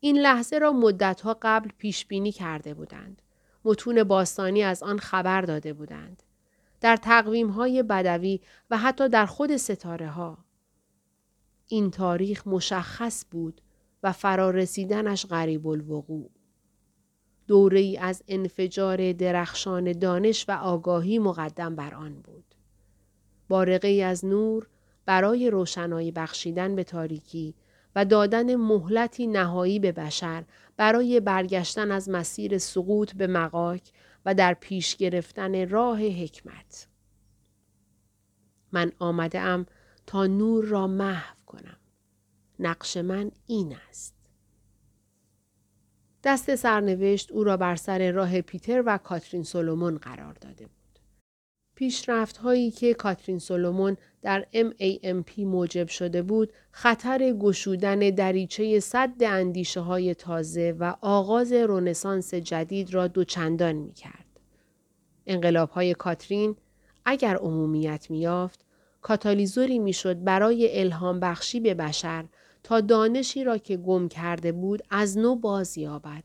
این 0.01 0.19
لحظه 0.19 0.59
را 0.59 0.73
مدتها 0.73 1.39
قبل 1.43 1.71
پیش 1.79 2.07
بینی 2.07 2.33
کرده 2.33 2.75
بودند. 2.75 3.23
متون 3.65 4.05
باستانی 4.05 4.63
از 4.63 4.83
آن 4.83 4.99
خبر 4.99 5.41
داده 5.41 5.73
بودند. 5.73 6.23
در 6.81 6.97
تقویم 6.97 7.49
های 7.49 7.83
بدوی 7.83 8.41
و 8.71 8.79
حتی 8.79 9.09
در 9.09 9.27
خود 9.27 9.57
ستاره 9.57 10.09
ها. 10.09 10.45
این 11.67 11.91
تاریخ 11.91 12.47
مشخص 12.47 13.25
بود 13.31 13.61
و 14.03 14.13
فرارسیدنش 14.13 15.27
غریب 15.27 15.67
الوقوع. 15.67 16.31
دوره 17.47 17.81
ای 17.81 17.97
از 17.97 18.23
انفجار 18.29 19.13
درخشان 19.13 19.93
دانش 19.93 20.45
و 20.49 20.53
آگاهی 20.53 21.19
مقدم 21.19 21.77
بر 21.77 21.95
آن 21.95 22.15
بود. 22.15 22.55
بارقه 23.49 23.89
ای 23.89 24.03
از 24.03 24.25
نور 24.25 24.69
برای 25.07 25.51
روشنایی 25.51 26.13
بخشیدن 26.13 26.77
به 26.77 26.85
تاریکی 26.85 27.55
و 27.97 28.05
دادن 28.05 28.55
مهلتی 28.55 29.27
نهایی 29.27 29.79
به 29.79 29.93
بشر 29.93 30.45
برای 30.77 31.21
برگشتن 31.21 31.91
از 31.91 32.09
مسیر 32.09 32.59
سقوط 32.59 33.15
به 33.15 33.27
مقاک 33.27 33.93
و 34.27 34.35
در 34.35 34.55
پیش 34.55 34.97
گرفتن 34.97 35.69
راه 35.69 36.01
حکمت. 36.01 36.89
من 38.73 38.93
آمده 38.99 39.41
ام 39.41 39.67
تا 40.07 40.27
نور 40.27 40.65
را 40.65 40.87
محو 40.87 41.35
کنم. 41.47 41.77
نقش 42.59 42.97
من 42.97 43.31
این 43.47 43.77
است. 43.89 44.14
دست 46.25 46.55
سرنوشت 46.55 47.33
او 47.33 47.45
را 47.45 47.57
بر 47.57 47.77
سر 47.77 48.11
راه 48.11 48.41
پیتر 48.41 48.83
و 48.87 48.99
کاترین 48.99 49.43
سولومون 49.43 49.99
قرار 49.99 50.33
داده 50.41 50.67
بود. 50.67 50.75
پیشرفت 51.75 52.37
هایی 52.37 52.71
که 52.71 52.95
کاترین 52.95 53.39
سولومون 53.39 53.97
در 54.23 54.47
MAMP 54.55 55.39
موجب 55.39 55.89
شده 55.89 56.23
بود 56.23 56.53
خطر 56.71 57.33
گشودن 57.33 57.99
دریچه 57.99 58.81
صد 58.81 59.15
اندیشه 59.21 59.81
های 59.81 60.15
تازه 60.15 60.77
و 60.79 60.95
آغاز 61.01 61.53
رونسانس 61.53 62.35
جدید 62.35 62.95
را 62.95 63.07
دوچندان 63.07 63.73
می 63.73 63.93
کرد. 63.93 64.41
انقلاب 65.27 65.71
های 65.71 65.95
کاترین 65.95 66.57
اگر 67.05 67.37
عمومیت 67.37 68.07
می 68.11 68.19
یافت 68.19 68.65
کاتالیزوری 69.03 69.79
می 69.79 69.93
شد 69.93 70.25
برای 70.25 70.81
الهام 70.81 71.21
بخشی 71.21 71.61
به 71.61 71.75
بشر 71.75 72.25
تا 72.65 72.81
دانشی 72.81 73.45
را 73.45 73.59
که 73.59 73.77
گم 73.77 74.09
کرده 74.09 74.53
بود 74.53 74.83
از 74.91 75.19
نو 75.19 75.37
باز 75.37 75.79
یابد 75.79 76.25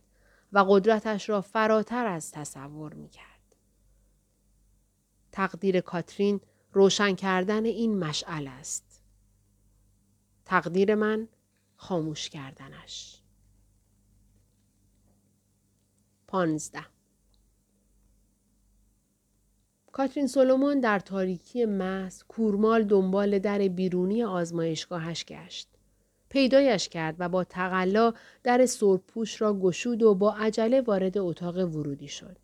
و 0.54 0.66
قدرتش 0.70 1.30
را 1.30 1.42
فراتر 1.42 2.08
از 2.08 2.32
تصور 2.32 2.94
می 2.94 3.10
کرد. 3.10 3.56
تقدیر 5.32 5.82
کاترین 5.82 6.42
روشن 6.74 7.16
کردن 7.16 7.66
این 7.66 7.98
مشعل 8.00 8.48
است. 8.48 9.04
تقدیر 10.46 10.96
من 10.96 11.28
خاموش 11.76 12.30
کردنش. 12.30 13.22
پانزده 16.28 16.86
کاترین 19.92 20.28
سولومون 20.28 20.80
در 20.80 21.00
تاریکی 21.00 21.66
محض 21.66 22.24
کورمال 22.24 22.84
دنبال 22.84 23.40
در 23.40 23.58
بیرونی 23.68 24.24
آزمایشگاهش 24.24 25.26
گشت. 25.26 25.79
پیدایش 26.30 26.90
کرد 26.90 27.16
و 27.20 27.30
با 27.30 27.44
تقلا 27.44 28.14
در 28.44 28.66
سرپوش 28.66 29.42
را 29.42 29.54
گشود 29.60 30.04
و 30.04 30.16
با 30.16 30.34
عجله 30.34 30.82
وارد 30.82 31.18
اتاق 31.18 31.58
ورودی 31.58 32.08
شد. 32.08 32.38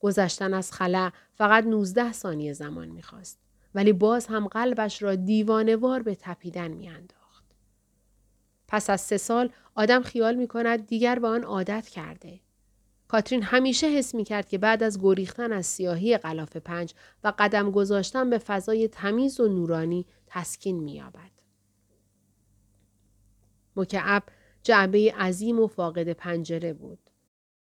گذشتن 0.00 0.54
از 0.54 0.72
خلا 0.72 1.10
فقط 1.34 1.64
19 1.64 2.12
ثانیه 2.12 2.52
زمان 2.52 2.88
می‌خواست. 2.88 3.38
ولی 3.74 3.92
باز 3.92 4.26
هم 4.26 4.46
قلبش 4.46 5.02
را 5.02 5.14
دیوانوار 5.14 6.02
به 6.02 6.14
تپیدن 6.14 6.68
میانداخت. 6.68 7.44
پس 8.68 8.90
از 8.90 9.00
سه 9.00 9.16
سال 9.16 9.50
آدم 9.74 10.02
خیال 10.02 10.34
می 10.34 10.46
کند 10.46 10.86
دیگر 10.86 11.18
به 11.18 11.28
آن 11.28 11.42
عادت 11.42 11.88
کرده. 11.88 12.40
کاترین 13.08 13.42
همیشه 13.42 13.86
حس 13.86 14.14
می 14.14 14.24
کرد 14.24 14.48
که 14.48 14.58
بعد 14.58 14.82
از 14.82 15.00
گریختن 15.00 15.52
از 15.52 15.66
سیاهی 15.66 16.18
غلاف 16.18 16.56
پنج 16.56 16.94
و 17.24 17.32
قدم 17.38 17.70
گذاشتن 17.70 18.30
به 18.30 18.38
فضای 18.38 18.88
تمیز 18.88 19.40
و 19.40 19.48
نورانی 19.48 20.06
تسکین 20.26 20.80
می 20.80 20.92
یابد. 20.92 21.37
مکعب 23.78 24.22
جعبه 24.62 25.12
عظیم 25.12 25.60
و 25.60 25.66
فاقد 25.66 26.12
پنجره 26.12 26.72
بود. 26.72 26.98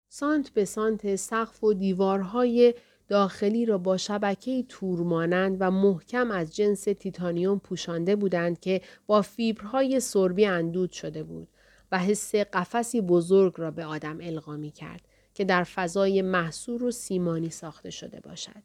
سانت 0.09 0.49
به 0.49 0.65
سانت 0.65 1.15
سقف 1.15 1.63
و 1.63 1.73
دیوارهای 1.73 2.73
داخلی 3.07 3.65
را 3.65 3.77
با 3.77 3.97
شبکه 3.97 4.63
تورمانند 4.69 5.57
و 5.59 5.71
محکم 5.71 6.31
از 6.31 6.55
جنس 6.55 6.83
تیتانیوم 6.83 7.59
پوشانده 7.59 8.15
بودند 8.15 8.59
که 8.59 8.81
با 9.07 9.21
فیبرهای 9.21 9.99
سربی 9.99 10.45
اندود 10.45 10.91
شده 10.91 11.23
بود 11.23 11.47
و 11.91 11.99
حس 11.99 12.35
قفسی 12.35 13.01
بزرگ 13.01 13.53
را 13.57 13.71
به 13.71 13.85
آدم 13.85 14.17
القا 14.21 14.57
می 14.57 14.71
کرد 14.71 15.01
که 15.33 15.45
در 15.45 15.63
فضای 15.63 16.21
محصور 16.21 16.83
و 16.83 16.91
سیمانی 16.91 17.49
ساخته 17.49 17.89
شده 17.89 18.19
باشد. 18.19 18.63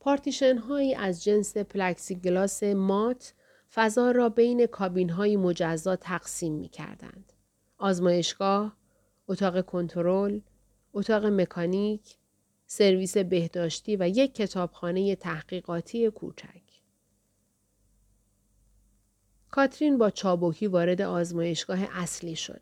پارتیشن 0.00 0.58
هایی 0.58 0.94
از 0.94 1.24
جنس 1.24 1.56
پلکسیگلاس 1.56 2.62
مات 2.62 3.34
فضا 3.74 4.10
را 4.10 4.28
بین 4.28 4.66
کابین 4.66 5.10
های 5.10 5.36
مجزا 5.36 5.96
تقسیم 5.96 6.52
می 6.52 6.68
کردند. 6.68 7.32
آزمایشگاه، 7.78 8.76
اتاق 9.28 9.66
کنترل، 9.66 10.40
اتاق 10.92 11.24
مکانیک، 11.24 12.16
سرویس 12.66 13.16
بهداشتی 13.16 13.96
و 13.96 14.08
یک 14.08 14.34
کتابخانه 14.34 15.16
تحقیقاتی 15.16 16.10
کوچک. 16.10 16.62
کاترین 19.50 19.98
با 19.98 20.10
چابکی 20.10 20.66
وارد 20.66 21.02
آزمایشگاه 21.02 21.78
اصلی 21.92 22.36
شد. 22.36 22.60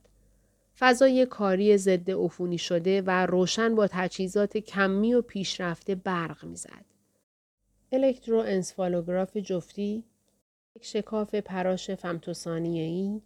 فضای 0.78 1.26
کاری 1.26 1.76
ضد 1.76 2.10
عفونی 2.10 2.58
شده 2.58 3.02
و 3.02 3.26
روشن 3.26 3.74
با 3.74 3.86
تجهیزات 3.90 4.56
کمی 4.56 5.14
و 5.14 5.22
پیشرفته 5.22 5.94
برق 5.94 6.44
می‌زد. 6.44 6.84
الکترو 7.92 8.38
انسفالوگراف 8.38 9.36
جفتی، 9.36 10.04
یک 10.80 10.86
شکاف 10.86 11.34
پراش 11.34 11.90
فمتوسانیه‌ای، 11.90 13.20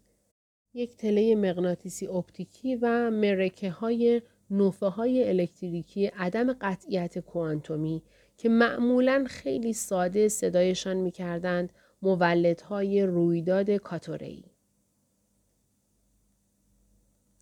یک 0.75 0.97
تله 0.97 1.35
مغناطیسی 1.35 2.07
اپتیکی 2.07 2.77
و 2.77 3.11
مرکه 3.11 3.71
های 3.71 4.23
نوفه 4.51 4.87
های 4.87 5.29
الکتریکی 5.29 6.07
عدم 6.07 6.53
قطعیت 6.53 7.19
کوانتومی 7.19 8.03
که 8.37 8.49
معمولا 8.49 9.25
خیلی 9.29 9.73
ساده 9.73 10.29
صدایشان 10.29 10.97
می 10.97 11.11
کردند 11.11 11.73
مولدهای 12.03 13.03
رویداد 13.03 13.71
کاتورهی. 13.71 14.45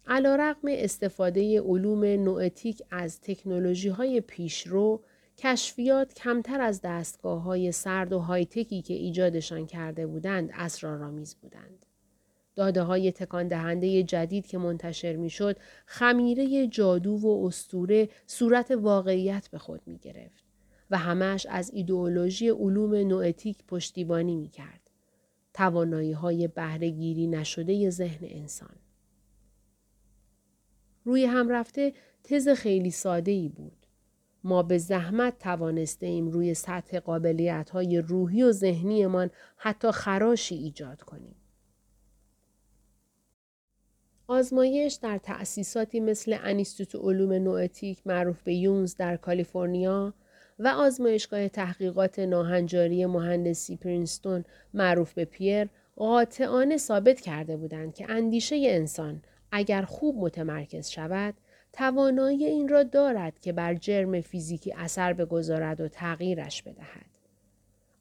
علا 0.06 0.36
رقم 0.36 0.68
استفاده 0.68 1.60
علوم 1.60 2.04
نوئتیک 2.04 2.82
از 2.90 3.20
تکنولوژی 3.20 3.88
های 3.88 4.20
پیشرو، 4.20 5.04
کشفیات 5.38 6.14
کمتر 6.14 6.60
از 6.60 6.80
دستگاه 6.80 7.42
های 7.42 7.72
سرد 7.72 8.12
و 8.12 8.18
هایتکی 8.18 8.82
که 8.82 8.94
ایجادشان 8.94 9.66
کرده 9.66 10.06
بودند 10.06 10.50
اسرارآمیز 10.54 11.34
بودند. 11.34 11.86
داده 12.54 12.82
های 12.82 13.12
تکان 13.12 13.48
دهنده 13.48 14.02
جدید 14.02 14.46
که 14.46 14.58
منتشر 14.58 15.16
می 15.16 15.30
شد 15.30 15.56
خمیره 15.86 16.66
جادو 16.66 17.16
و 17.16 17.46
استوره 17.46 18.08
صورت 18.26 18.70
واقعیت 18.70 19.48
به 19.48 19.58
خود 19.58 19.80
می 19.86 19.98
گرفت 19.98 20.44
و 20.90 20.98
همش 20.98 21.46
از 21.50 21.70
ایدئولوژی 21.74 22.48
علوم 22.48 22.94
نوئتیک 22.94 23.64
پشتیبانی 23.68 24.36
می 24.36 24.48
کرد. 24.48 24.90
توانایی 25.54 26.12
های 26.12 26.48
بهرهگیری 26.48 27.26
نشده 27.26 27.90
ذهن 27.90 28.26
انسان. 28.30 28.76
روی 31.04 31.24
هم 31.24 31.48
رفته 31.48 31.92
تز 32.24 32.48
خیلی 32.48 32.90
ساده 32.90 33.30
ای 33.30 33.48
بود. 33.48 33.81
ما 34.44 34.62
به 34.62 34.78
زحمت 34.78 35.38
توانسته 35.38 36.06
ایم 36.06 36.28
روی 36.28 36.54
سطح 36.54 36.98
قابلیت 36.98 37.70
های 37.70 37.98
روحی 37.98 38.42
و 38.42 38.52
ذهنیمان 38.52 39.30
حتی 39.56 39.90
خراشی 39.90 40.54
ایجاد 40.54 41.02
کنیم. 41.02 41.34
آزمایش 44.26 44.94
در 44.94 45.18
تأسیساتی 45.18 46.00
مثل 46.00 46.36
انیستوت 46.42 46.94
علوم 46.94 47.32
نوئتیک 47.32 48.06
معروف 48.06 48.42
به 48.42 48.54
یونز 48.54 48.96
در 48.96 49.16
کالیفرنیا 49.16 50.14
و 50.58 50.68
آزمایشگاه 50.68 51.48
تحقیقات 51.48 52.18
ناهنجاری 52.18 53.06
مهندسی 53.06 53.76
پرینستون 53.76 54.44
معروف 54.74 55.12
به 55.12 55.24
پیر 55.24 55.68
قاطعانه 55.96 56.76
ثابت 56.76 57.20
کرده 57.20 57.56
بودند 57.56 57.94
که 57.94 58.10
اندیشه 58.10 58.56
انسان 58.68 59.22
اگر 59.52 59.82
خوب 59.82 60.16
متمرکز 60.16 60.88
شود 60.88 61.34
توانایی 61.72 62.44
این 62.44 62.68
را 62.68 62.82
دارد 62.82 63.40
که 63.40 63.52
بر 63.52 63.74
جرم 63.74 64.20
فیزیکی 64.20 64.72
اثر 64.72 65.12
بگذارد 65.12 65.80
و 65.80 65.88
تغییرش 65.88 66.62
بدهد. 66.62 67.06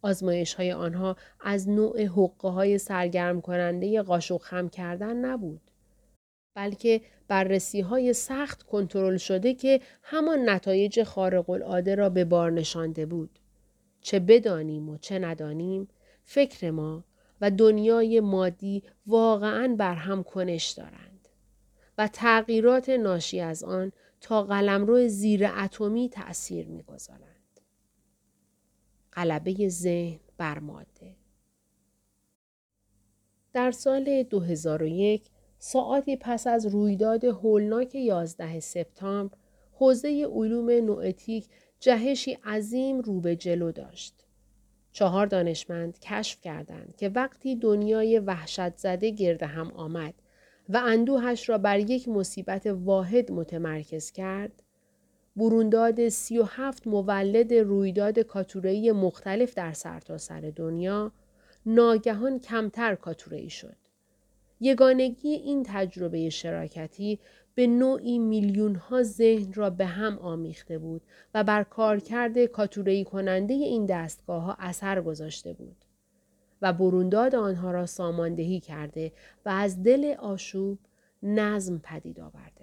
آزمایش 0.02 0.54
های 0.54 0.72
آنها 0.72 1.16
از 1.42 1.70
نوع 1.70 2.06
حقه 2.06 2.50
های 2.50 2.78
سرگرم 2.78 3.42
کننده 3.42 4.02
قاشق 4.02 4.38
خم 4.42 4.70
کردن 4.70 5.16
نبود. 5.18 5.62
بلکه 6.56 7.02
بررسی 7.28 7.82
های 7.82 8.14
سخت 8.14 8.64
کنترل 8.64 9.18
شده 9.18 9.54
که 9.54 9.82
همان 10.04 10.50
نتایج 10.50 11.04
خارق 11.04 11.50
العاده 11.50 11.96
را 11.96 12.10
به 12.10 12.26
بار 12.26 12.52
نشانده 12.52 13.06
بود. 13.06 13.40
چه 14.02 14.20
بدانیم 14.20 14.90
و 14.90 14.98
چه 14.98 15.20
ندانیم 15.20 15.88
فکر 16.24 16.72
ما 16.72 17.04
و 17.42 17.52
دنیای 17.52 18.20
مادی 18.20 18.84
واقعا 19.08 19.76
بر 19.78 19.96
هم 19.96 20.24
کنش 20.24 20.70
دارند 20.70 21.11
و 21.98 22.08
تغییرات 22.08 22.90
ناشی 22.90 23.40
از 23.40 23.64
آن 23.64 23.92
تا 24.22 24.44
قلمرو 24.44 25.08
زیر 25.08 25.46
اتمی 25.46 26.10
تأثیر 26.10 26.68
می‌گذارند. 26.68 27.60
غلبه 29.14 29.70
ذهن 29.70 30.20
بر 30.38 30.60
ماده 30.60 31.16
در 33.54 33.72
سال 33.72 34.24
2001 34.24 35.30
ساعتی 35.60 36.18
پس 36.18 36.48
از 36.48 36.66
رویداد 36.66 37.24
هولناک 37.24 37.96
11 37.96 38.60
سپتامبر 38.60 39.38
حوزه 39.74 40.28
علوم 40.34 40.70
نوئتیک 40.70 41.48
جهشی 41.80 42.34
عظیم 42.34 43.00
رو 43.00 43.20
به 43.22 43.36
جلو 43.36 43.72
داشت. 43.72 44.26
چهار 44.92 45.26
دانشمند 45.26 46.00
کشف 46.00 46.42
کردند 46.42 46.96
که 46.98 47.10
وقتی 47.10 47.56
دنیای 47.56 48.20
وحشت 48.20 48.78
زده 48.78 49.10
گرد 49.10 49.44
هم 49.44 49.72
آمد 49.72 50.14
و 50.70 50.78
اندوهش 50.78 51.50
را 51.50 51.58
بر 51.58 51.80
یک 51.80 52.08
مصیبت 52.08 52.68
واحد 52.68 53.32
متمرکز 53.32 54.12
کرد، 54.12 54.64
برونداد 55.36 56.10
سی 56.10 56.38
و 56.38 56.44
هفت 56.44 56.88
مولد 56.88 57.54
رویداد 57.54 58.20
کاتورهی 58.20 58.92
مختلف 58.92 59.54
در 59.54 59.74
سرتاسر 59.74 60.42
سر 60.42 60.52
دنیا 60.56 61.12
ناگهان 61.66 62.40
کمتر 62.40 62.96
کاتورهی 62.96 63.50
شد. 63.50 63.76
یگانگی 64.60 65.30
این 65.30 65.64
تجربه 65.68 66.30
شراکتی 66.30 67.20
به 67.56 67.68
نوعی 67.68 68.20
میلیون 68.20 68.76
ها 68.76 69.04
ذهن 69.04 69.54
را 69.54 69.70
به 69.70 69.86
هم 69.86 70.20
آمیخته 70.20 70.78
بود 70.78 71.02
و 71.34 71.44
بر 71.44 71.64
کارکرد 71.64 72.46
کاتورهی 72.46 73.04
کننده 73.04 73.54
این 73.54 73.86
دستگاه 73.86 74.44
ها 74.44 74.56
اثر 74.60 75.02
گذاشته 75.02 75.54
بود 75.54 75.86
و 76.62 76.74
برونداد 76.74 77.36
آنها 77.36 77.72
را 77.72 77.86
ساماندهی 77.86 78.60
کرده 78.60 79.12
و 79.46 79.50
از 79.50 79.84
دل 79.84 80.16
آشوب 80.20 80.80
نظم 81.24 81.80
پدید 81.84 82.20
آورده. 82.20 82.61